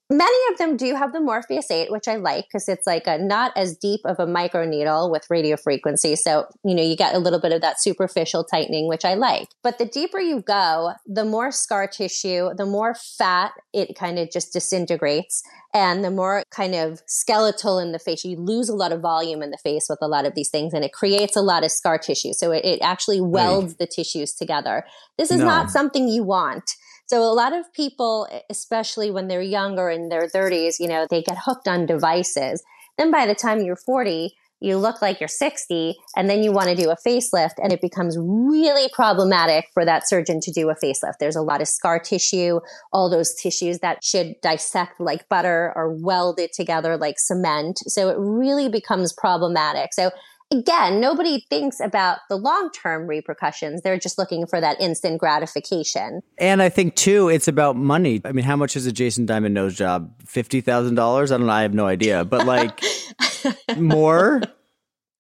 Many 0.10 0.38
of 0.54 0.58
them 0.58 0.78
do 0.78 0.96
have 0.96 1.12
the 1.12 1.20
Morpheus 1.20 1.70
8, 1.70 1.92
which 1.92 2.08
I 2.08 2.16
like 2.16 2.46
because 2.48 2.70
it's 2.70 2.88
like 2.88 3.08
a 3.08 3.18
not 3.18 3.52
as 3.58 3.76
deep 3.76 4.00
of 4.06 4.20
a 4.20 4.26
micro 4.26 4.66
needle 4.66 5.12
with 5.12 5.28
radio 5.30 5.58
frequency. 5.58 6.16
So, 6.16 6.46
you 6.64 6.74
know, 6.76 6.82
you 6.82 6.96
get 6.96 7.14
a 7.14 7.20
little 7.20 7.42
bit 7.42 7.52
of 7.52 7.60
that 7.60 7.82
superficial 7.82 8.46
tightening, 8.46 8.88
which 8.88 9.04
I 9.04 9.16
like. 9.16 9.50
But 9.64 9.80
the 9.80 9.86
deeper 9.86 10.20
you 10.20 10.42
go, 10.42 10.94
the 11.06 11.26
more 11.26 11.52
scar 11.52 11.88
tissue, 11.88 12.52
the 12.56 12.66
more 12.66 12.96
fat 13.18 13.52
it 13.74 13.98
kind 13.98 14.18
of 14.18 14.32
just 14.32 14.54
disintegrates 14.54 15.44
and 15.74 16.06
the 16.06 16.12
more 16.12 16.42
kind 16.52 16.74
of 16.74 17.02
skeletal 17.06 17.78
in 17.78 17.92
the 17.92 18.00
face. 18.00 18.24
You 18.24 18.38
lose 18.38 18.70
a 18.70 18.76
lot 18.76 18.94
of 18.94 19.02
volume 19.02 19.44
in 19.44 19.52
the 19.52 19.58
face 19.58 19.88
with 19.90 20.00
a 20.02 20.08
lot 20.08 20.26
of 20.26 20.36
these 20.36 20.50
things 20.50 20.74
and 20.74 20.86
it 20.86 20.94
creates 20.94 21.36
a 21.36 21.42
lot 21.42 21.66
of 21.66 21.72
scar 21.72 21.98
tissue. 21.98 22.32
So 22.32 22.54
it, 22.54 22.64
it 22.64 22.80
actually 22.82 23.20
welds 23.20 23.76
the 23.76 23.86
tissues 23.88 24.32
together. 24.34 24.86
This 25.18 25.32
is 25.32 25.40
No. 25.40 25.46
not 25.48 25.70
something 25.70 26.08
you 26.08 26.24
want. 26.24 26.72
So 27.08 27.24
a 27.24 27.34
lot 27.34 27.54
of 27.54 27.72
people, 27.74 28.28
especially 28.50 29.12
when 29.12 29.28
they're 29.28 29.42
younger 29.42 29.90
in 29.90 30.10
their 30.10 30.28
30s, 30.28 30.80
you 30.80 30.88
know, 30.88 31.08
they 31.10 31.22
get 31.22 31.38
hooked 31.38 31.68
on 31.68 31.86
devices. 31.86 32.64
Then 32.98 33.12
by 33.12 33.26
the 33.26 33.36
time 33.36 33.62
you're 33.62 33.78
40, 33.78 34.36
you 34.60 34.78
look 34.78 35.02
like 35.02 35.20
you're 35.20 35.28
60 35.28 35.96
and 36.16 36.30
then 36.30 36.42
you 36.44 36.52
want 36.52 36.68
to 36.70 36.76
do 36.76 36.90
a 36.90 36.96
facelift 36.96 37.56
and 37.62 37.72
it 37.72 37.80
becomes 37.80 38.18
really 38.20 38.90
problematic 38.92 39.66
for 39.74 39.86
that 39.86 40.08
surgeon 40.10 40.40
to 40.42 40.52
do 40.52 40.70
a 40.70 40.76
facelift. 40.76 41.20
There's 41.20 41.36
a 41.36 41.42
lot 41.42 41.62
of 41.62 41.68
scar 41.68 42.00
tissue, 42.00 42.60
all 42.92 43.10
those 43.10 43.36
tissues 43.36 43.80
that 43.80 44.04
should 44.04 44.36
dissect 44.42 45.00
like 45.00 45.30
butter 45.30 45.74
are 45.76 45.94
welded 45.94 46.54
together 46.54 46.98
like 46.98 47.20
cement. 47.20 47.80
So 47.88 48.10
it 48.10 48.18
really 48.18 48.68
becomes 48.68 49.14
problematic. 49.14 49.94
So 49.94 50.12
again, 50.52 51.00
nobody 51.00 51.46
thinks 51.50 51.80
about 51.80 52.20
the 52.30 52.36
long 52.36 52.70
term 52.72 53.08
repercussions. 53.08 53.82
They're 53.82 54.00
just 54.00 54.18
looking 54.18 54.46
for 54.48 54.62
that 54.62 54.80
instant 54.80 55.20
gratification. 55.20 56.22
And 56.38 56.62
I 56.62 56.70
think 56.70 56.96
too, 56.96 57.30
it's 57.30 57.48
about 57.48 57.76
money. 57.76 58.22
I 58.26 58.32
mean, 58.32 58.46
how 58.46 58.56
much 58.56 58.76
is 58.76 58.86
a 58.86 58.92
Jason 58.92 59.26
Diamond 59.26 59.54
nose 59.54 59.76
job? 59.76 60.12
Fifty 60.26 60.62
thousand 60.62 60.96
dollars? 60.96 61.32
I 61.32 61.38
don't 61.38 61.48
know. 61.48 61.54
I 61.54 61.62
have 61.64 61.74
no 61.74 61.86
idea, 61.86 62.26
but 62.26 62.46
like 62.46 62.82
more. 63.78 64.42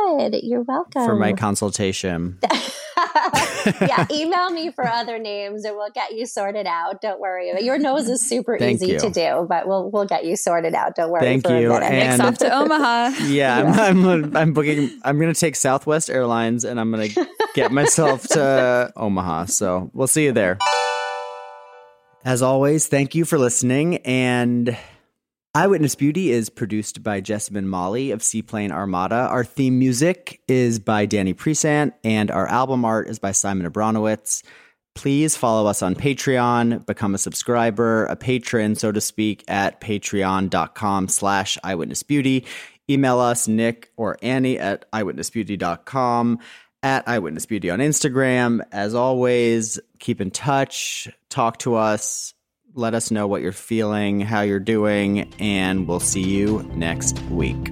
you're 0.44 0.62
welcome. 0.62 1.06
For 1.06 1.16
my 1.16 1.34
consultation. 1.34 2.40
yeah, 3.82 4.06
email 4.12 4.50
me 4.50 4.72
for 4.72 4.88
other 4.88 5.18
names 5.18 5.66
and 5.66 5.76
we'll 5.76 5.92
get 5.92 6.14
you 6.14 6.26
sorted 6.26 6.68
out. 6.68 7.02
Don't 7.02 7.20
worry. 7.20 7.52
Your 7.62 7.78
nose 7.78 8.10
is 8.10 8.22
super 8.22 8.62
easy 8.62 8.88
you. 8.88 9.00
to 9.00 9.10
do, 9.10 9.46
but 9.48 9.68
we'll 9.68 9.90
we'll 9.90 10.06
get 10.06 10.26
you 10.26 10.36
sorted 10.36 10.74
out. 10.74 10.96
Don't 10.96 11.12
worry. 11.12 11.22
Thank 11.22 11.48
you. 11.48 11.74
And 11.74 12.22
off 12.22 12.38
to 12.40 12.54
Omaha. 12.54 13.12
Yeah, 13.34 13.58
I'm, 13.58 14.06
I'm, 14.06 14.38
I'm 14.38 14.54
booking. 14.54 15.00
I'm 15.04 15.18
going 15.18 15.34
to 15.34 15.40
take 15.40 15.56
Southwest 15.56 16.10
Airlines 16.10 16.66
and 16.66 16.80
I'm 16.80 16.92
going 16.92 17.10
to 17.10 17.28
get 17.56 17.72
myself 17.72 18.28
to 18.30 18.92
Omaha. 18.96 19.46
So 19.46 19.90
we'll 19.94 20.08
see 20.08 20.26
you 20.26 20.32
there. 20.32 20.58
As 22.26 22.42
always, 22.42 22.88
thank 22.88 23.16
you 23.16 23.26
for 23.26 23.38
listening. 23.38 23.98
And 23.98 24.78
Eyewitness 25.56 25.94
Beauty 25.94 26.32
is 26.32 26.50
produced 26.50 27.04
by 27.04 27.22
Jessamine 27.22 27.68
Molly 27.68 28.10
of 28.10 28.24
Seaplane 28.24 28.72
Armada. 28.72 29.28
Our 29.30 29.44
theme 29.44 29.78
music 29.78 30.42
is 30.48 30.80
by 30.80 31.06
Danny 31.06 31.34
Presant, 31.34 31.94
and 32.04 32.32
our 32.32 32.48
album 32.48 32.84
art 32.84 33.08
is 33.08 33.20
by 33.20 33.34
Simon 33.34 33.72
Abranowicz. 33.72 34.42
Please 34.96 35.38
follow 35.38 35.68
us 35.68 35.84
on 35.84 35.94
Patreon, 35.94 36.88
become 36.88 37.14
a 37.14 37.20
subscriber, 37.20 38.06
a 38.06 38.16
patron, 38.16 38.74
so 38.74 38.92
to 38.92 39.00
speak, 39.00 39.44
at 39.48 39.80
patreon.com 39.80 41.08
slash 41.08 41.60
eyewitnessbeauty. 41.64 42.48
Email 42.90 43.20
us, 43.20 43.48
Nick 43.48 43.92
or 43.96 44.18
Annie 44.24 44.58
at 44.58 44.92
eyewitnessbeauty.com 44.92 46.40
at 46.82 47.08
Eyewitness 47.08 47.46
Beauty 47.46 47.70
on 47.70 47.78
Instagram. 47.78 48.62
As 48.72 48.96
always, 48.96 49.80
keep 50.00 50.20
in 50.20 50.32
touch, 50.32 51.08
talk 51.30 51.60
to 51.60 51.76
us, 51.76 52.34
let 52.76 52.94
us 52.94 53.12
know 53.12 53.28
what 53.28 53.42
you're 53.42 53.52
feeling, 53.52 54.22
how 54.22 54.42
you're 54.42 54.60
doing, 54.60 55.32
and 55.40 55.88
we'll 55.88 56.00
see 56.00 56.24
you 56.24 56.64
next 56.74 57.20
week. 57.24 57.72